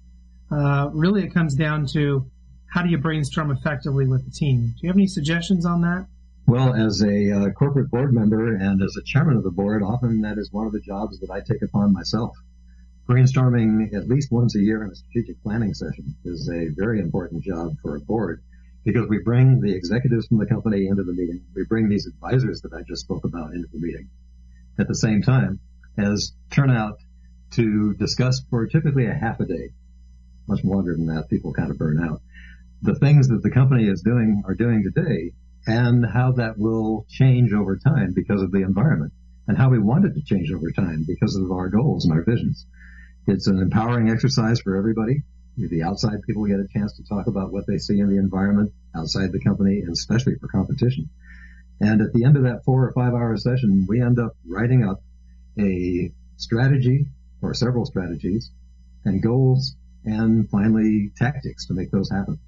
uh, 0.51 0.91
really 0.93 1.25
it 1.25 1.33
comes 1.33 1.55
down 1.55 1.87
to 1.89 2.27
how 2.67 2.83
do 2.83 2.91
you 2.91 2.99
brainstorm 2.99 3.51
effectively 3.51 4.07
with 4.07 4.25
the 4.25 4.31
team? 4.31 4.67
Do 4.67 4.75
you 4.81 4.89
have 4.89 4.97
any 4.97 5.07
suggestions 5.07 5.67
on 5.67 5.83
that? 5.83 6.07
Well, 6.47 6.75
as 6.75 7.03
a 7.03 7.31
uh, 7.31 7.51
corporate 7.51 7.91
board 7.91 8.13
member 8.13 8.57
and 8.57 8.83
as 8.83 8.97
a 8.97 9.03
chairman 9.05 9.37
of 9.37 9.45
the 9.45 9.51
board, 9.51 9.83
often 9.83 10.23
that 10.23 10.39
is 10.39 10.53
one 10.53 10.67
of 10.67 10.73
the 10.73 10.81
jobs 10.81 11.21
that 11.21 11.31
I 11.31 11.41
take 11.41 11.63
upon 11.63 11.93
myself. 11.93 12.37
Brainstorming 13.09 13.95
at 13.95 14.09
least 14.09 14.33
once 14.33 14.55
a 14.57 14.61
year 14.61 14.85
in 14.85 14.91
a 14.91 14.95
strategic 14.95 15.43
planning 15.43 15.75
session 15.75 16.15
is 16.25 16.49
a 16.49 16.69
very 16.69 17.01
important 17.01 17.43
job 17.43 17.77
for 17.83 17.97
a 17.97 18.01
board 18.01 18.43
because 18.85 19.09
we 19.09 19.19
bring 19.19 19.61
the 19.61 19.75
executives 19.75 20.27
from 20.27 20.39
the 20.39 20.47
company 20.47 20.89
into 20.89 21.05
the 21.05 21.13
meeting. 21.13 21.45
We 21.55 21.65
bring 21.65 21.89
these 21.89 22.07
advisors 22.07 22.61
that 22.63 22.73
I 22.73 22.83
just 22.83 23.03
spoke 23.03 23.25
about 23.25 23.53
into 23.53 23.69
the 23.73 23.79
meeting. 23.79 24.09
At 24.79 24.89
the 24.89 24.95
same 24.95 25.23
time, 25.23 25.61
as 25.99 26.33
turnout 26.51 26.99
to 27.53 27.95
discuss 27.95 28.43
for 28.51 28.67
typically 28.67 29.07
a 29.07 29.15
half 29.15 29.41
a 29.41 29.45
day. 29.45 29.71
Much 30.49 30.65
longer 30.65 30.95
than 30.97 31.07
that, 31.07 31.29
people 31.29 31.53
kind 31.53 31.71
of 31.71 31.79
burn 31.79 32.03
out. 32.03 32.21
The 32.83 32.95
things 32.95 33.29
that 33.29 33.43
the 33.43 33.51
company 33.51 33.89
is 33.89 34.03
doing 34.03 34.43
are 34.47 34.55
doing 34.55 34.83
today 34.83 35.33
and 35.67 36.05
how 36.05 36.33
that 36.33 36.59
will 36.59 37.07
change 37.09 37.53
over 37.53 37.77
time 37.77 38.13
because 38.15 38.43
of 38.43 38.51
the 38.51 38.63
environment 38.63 39.13
and 39.47 39.57
how 39.57 39.71
we 39.71 39.79
want 39.79 40.05
it 40.05 40.15
to 40.15 40.23
change 40.23 40.51
over 40.53 40.71
time 40.73 41.05
because 41.07 41.37
of 41.37 41.51
our 41.53 41.69
goals 41.69 42.05
and 42.05 42.13
our 42.13 42.25
visions. 42.25 42.67
It's 43.27 43.47
an 43.47 43.59
empowering 43.59 44.11
exercise 44.11 44.61
for 44.61 44.77
everybody. 44.77 45.23
The 45.57 45.83
outside 45.83 46.23
people 46.27 46.47
get 46.47 46.59
a 46.59 46.67
chance 46.73 46.95
to 46.97 47.05
talk 47.05 47.27
about 47.27 47.53
what 47.53 47.67
they 47.67 47.79
see 47.79 48.01
in 48.01 48.09
the 48.09 48.19
environment 48.19 48.73
outside 48.97 49.33
the 49.33 49.41
company, 49.41 49.81
and 49.81 49.93
especially 49.93 50.37
for 50.41 50.49
competition. 50.49 51.11
And 51.81 52.01
at 52.01 52.13
the 52.13 52.25
end 52.25 52.37
of 52.37 52.45
that 52.45 52.65
four 52.65 52.85
or 52.85 52.93
five 52.93 53.13
hour 53.13 53.37
session, 53.37 53.87
we 53.89 54.01
end 54.01 54.19
up 54.19 54.37
writing 54.49 54.83
up 54.83 55.03
a 55.59 56.11
strategy 56.37 57.07
or 57.41 57.55
several 57.55 57.85
strategies 57.85 58.51
and 59.05 59.23
goals 59.23 59.77
and 60.05 60.49
finally 60.51 61.13
tactics 61.17 61.67
to 61.67 61.75
make 61.75 61.91
those 61.91 62.11
happen. 62.11 62.39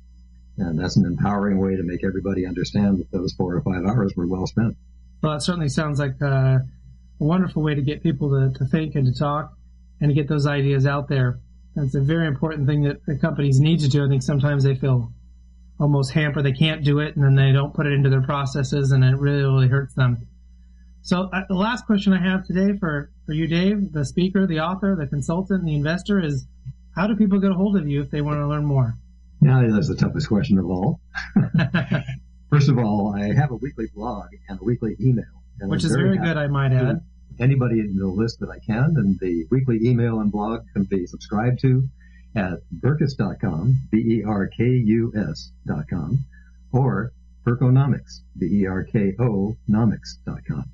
And 0.57 0.79
that's 0.79 0.97
an 0.97 1.05
empowering 1.05 1.59
way 1.59 1.77
to 1.77 1.83
make 1.83 2.05
everybody 2.05 2.47
understand 2.47 2.99
that 2.99 3.11
those 3.11 3.33
four 3.33 3.55
or 3.55 3.63
five 3.63 3.85
hours 3.85 4.13
were 4.17 4.27
well 4.27 4.47
spent. 4.47 4.77
Well, 5.23 5.35
it 5.35 5.41
certainly 5.41 5.69
sounds 5.69 5.99
like 5.99 6.21
uh, 6.23 6.27
a 6.27 6.65
wonderful 7.19 7.63
way 7.63 7.75
to 7.75 7.83
get 7.83 8.03
people 8.03 8.31
to, 8.31 8.57
to 8.59 8.65
think 8.67 8.95
and 8.95 9.07
to 9.07 9.19
talk 9.19 9.57
and 10.01 10.11
to 10.11 10.15
get 10.15 10.29
those 10.29 10.47
ideas 10.47 10.87
out 10.87 11.09
there. 11.09 11.41
That's 11.75 11.95
a 11.95 12.01
very 12.01 12.27
important 12.29 12.69
thing 12.69 12.83
that 12.83 13.05
the 13.07 13.19
companies 13.19 13.59
need 13.59 13.81
to 13.81 13.89
do. 13.89 14.05
I 14.05 14.09
think 14.09 14.23
sometimes 14.23 14.63
they 14.63 14.77
feel 14.77 15.13
almost 15.81 16.13
hampered. 16.13 16.45
They 16.45 16.53
can't 16.53 16.85
do 16.85 17.01
it 17.01 17.17
and 17.17 17.25
then 17.25 17.35
they 17.35 17.53
don't 17.53 17.75
put 17.75 17.87
it 17.87 17.93
into 17.93 18.11
their 18.11 18.23
processes 18.23 18.93
and 18.93 19.03
it 19.03 19.17
really, 19.19 19.43
really 19.43 19.69
hurts 19.69 19.95
them. 19.95 20.29
So 21.05 21.29
uh, 21.35 21.43
the 21.49 21.55
last 21.55 21.85
question 21.85 22.15
I 22.15 22.23
have 22.23 22.47
today 22.47 22.79
for, 22.79 23.11
for 23.27 23.35
you, 23.35 23.47
Dave, 23.47 23.93
the 23.93 24.07
speaker, 24.07 24.47
the 24.47 24.61
author, 24.61 24.97
the 24.99 25.07
consultant, 25.07 25.67
the 25.67 25.75
investor 25.75 26.19
is 26.19 26.47
how 26.97 27.07
do 27.07 27.15
people 27.15 27.39
get 27.41 27.51
a 27.51 27.55
hold 27.55 27.77
of 27.77 27.87
you 27.87 28.01
if 28.01 28.11
they 28.11 28.23
want 28.23 28.39
to 28.39 28.49
learn 28.49 28.65
more? 28.65 28.95
Now 29.43 29.61
that's 29.71 29.89
the 29.89 29.97
toughest 29.97 30.29
question 30.29 30.59
of 30.59 30.65
all. 30.65 31.01
First 32.51 32.71
of 32.71 32.79
all, 32.79 33.15
I 33.15 33.35
have 33.35 33.51
a 33.51 33.57
weekly 33.57 33.89
blog 33.95 34.29
and 34.49 34.59
a 34.59 34.65
weekly 34.65 34.97
email. 34.99 35.27
Which 35.61 35.85
is 35.85 35.93
very, 35.93 36.17
very 36.17 36.27
good, 36.27 36.39
I 36.39 36.47
might 36.47 36.73
add. 36.73 37.03
Anybody 37.39 37.81
in 37.81 37.99
the 37.99 38.07
list 38.07 38.41
that 38.41 38.49
I 38.49 38.61
can, 38.61 38.95
and 38.97 39.21
the 39.21 39.45
weekly 39.51 39.81
email 39.83 40.21
and 40.21 40.33
blog 40.33 40.63
can 40.73 40.85
be 40.85 41.07
subscribed 41.07 41.61
to 41.61 41.87
at 42.35 42.61
berkus.com, 42.81 43.77
B-E-R-K-U-S.com, 43.91 44.49
or 46.73 47.13
Berkonomics, 47.47 48.23
B-E-R-K-O 48.39 49.55
nomics.com. 49.69 50.65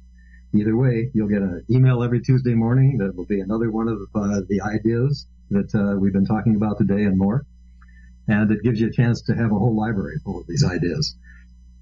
Either 0.52 0.76
way, 0.76 1.10
you'll 1.14 1.28
get 1.28 1.42
an 1.42 1.64
email 1.70 2.02
every 2.02 2.20
Tuesday 2.20 2.54
morning 2.54 2.98
that 2.98 3.14
will 3.14 3.26
be 3.26 3.40
another 3.40 3.70
one 3.70 3.88
of 3.88 4.00
uh, 4.14 4.40
the 4.48 4.60
ideas 4.62 5.26
that 5.50 5.72
uh, 5.74 5.98
we've 5.98 6.12
been 6.12 6.26
talking 6.26 6.56
about 6.56 6.78
today 6.78 7.04
and 7.04 7.16
more. 7.16 7.44
And 8.26 8.50
it 8.50 8.62
gives 8.62 8.80
you 8.80 8.88
a 8.88 8.92
chance 8.92 9.22
to 9.22 9.34
have 9.34 9.52
a 9.52 9.58
whole 9.58 9.76
library 9.76 10.18
full 10.24 10.40
of 10.40 10.46
these 10.46 10.64
ideas. 10.64 11.16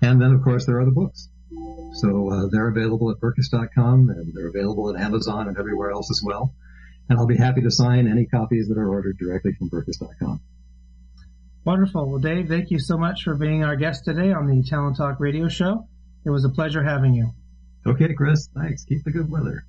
And 0.02 0.20
then, 0.20 0.33
of 0.33 0.42
course, 0.42 0.66
there 0.66 0.78
are 0.78 0.85
the 0.85 0.90
books. 0.90 1.28
So 1.94 2.31
uh, 2.31 2.48
they're 2.50 2.68
available 2.68 3.11
at 3.11 3.18
Berkus.com 3.18 4.11
and 4.11 4.35
they're 4.35 4.48
available 4.48 4.94
at 4.94 5.00
Amazon 5.00 5.48
and 5.48 5.59
everywhere 5.59 5.90
else 5.90 6.11
as 6.11 6.22
well. 6.22 6.54
And 7.09 7.18
I'll 7.18 7.26
be 7.26 7.37
happy 7.37 7.62
to 7.62 7.70
sign 7.70 8.07
any 8.07 8.26
copies 8.26 8.68
that 8.68 8.76
are 8.76 8.88
ordered 8.88 9.16
directly 9.18 9.52
from 9.54 9.70
Berkus.com. 9.70 10.40
Wonderful. 11.64 12.09
Well, 12.09 12.18
Dave, 12.18 12.48
thank 12.48 12.70
you 12.70 12.78
so 12.78 12.96
much 12.96 13.24
for 13.24 13.35
being 13.35 13.64
our 13.64 13.76
guest 13.76 14.04
today 14.04 14.33
on 14.33 14.46
the 14.46 14.62
Talent 14.62 14.96
Talk 14.96 15.20
radio 15.20 15.48
show. 15.48 15.88
It 16.24 16.31
was 16.31 16.44
a 16.44 16.50
pleasure 16.50 16.83
having 16.83 17.14
you. 17.14 17.33
Okay, 17.88 18.12
Chris. 18.12 18.51
Thanks. 18.55 18.85
Keep 18.85 19.05
the 19.05 19.11
good 19.11 19.31
weather. 19.31 19.64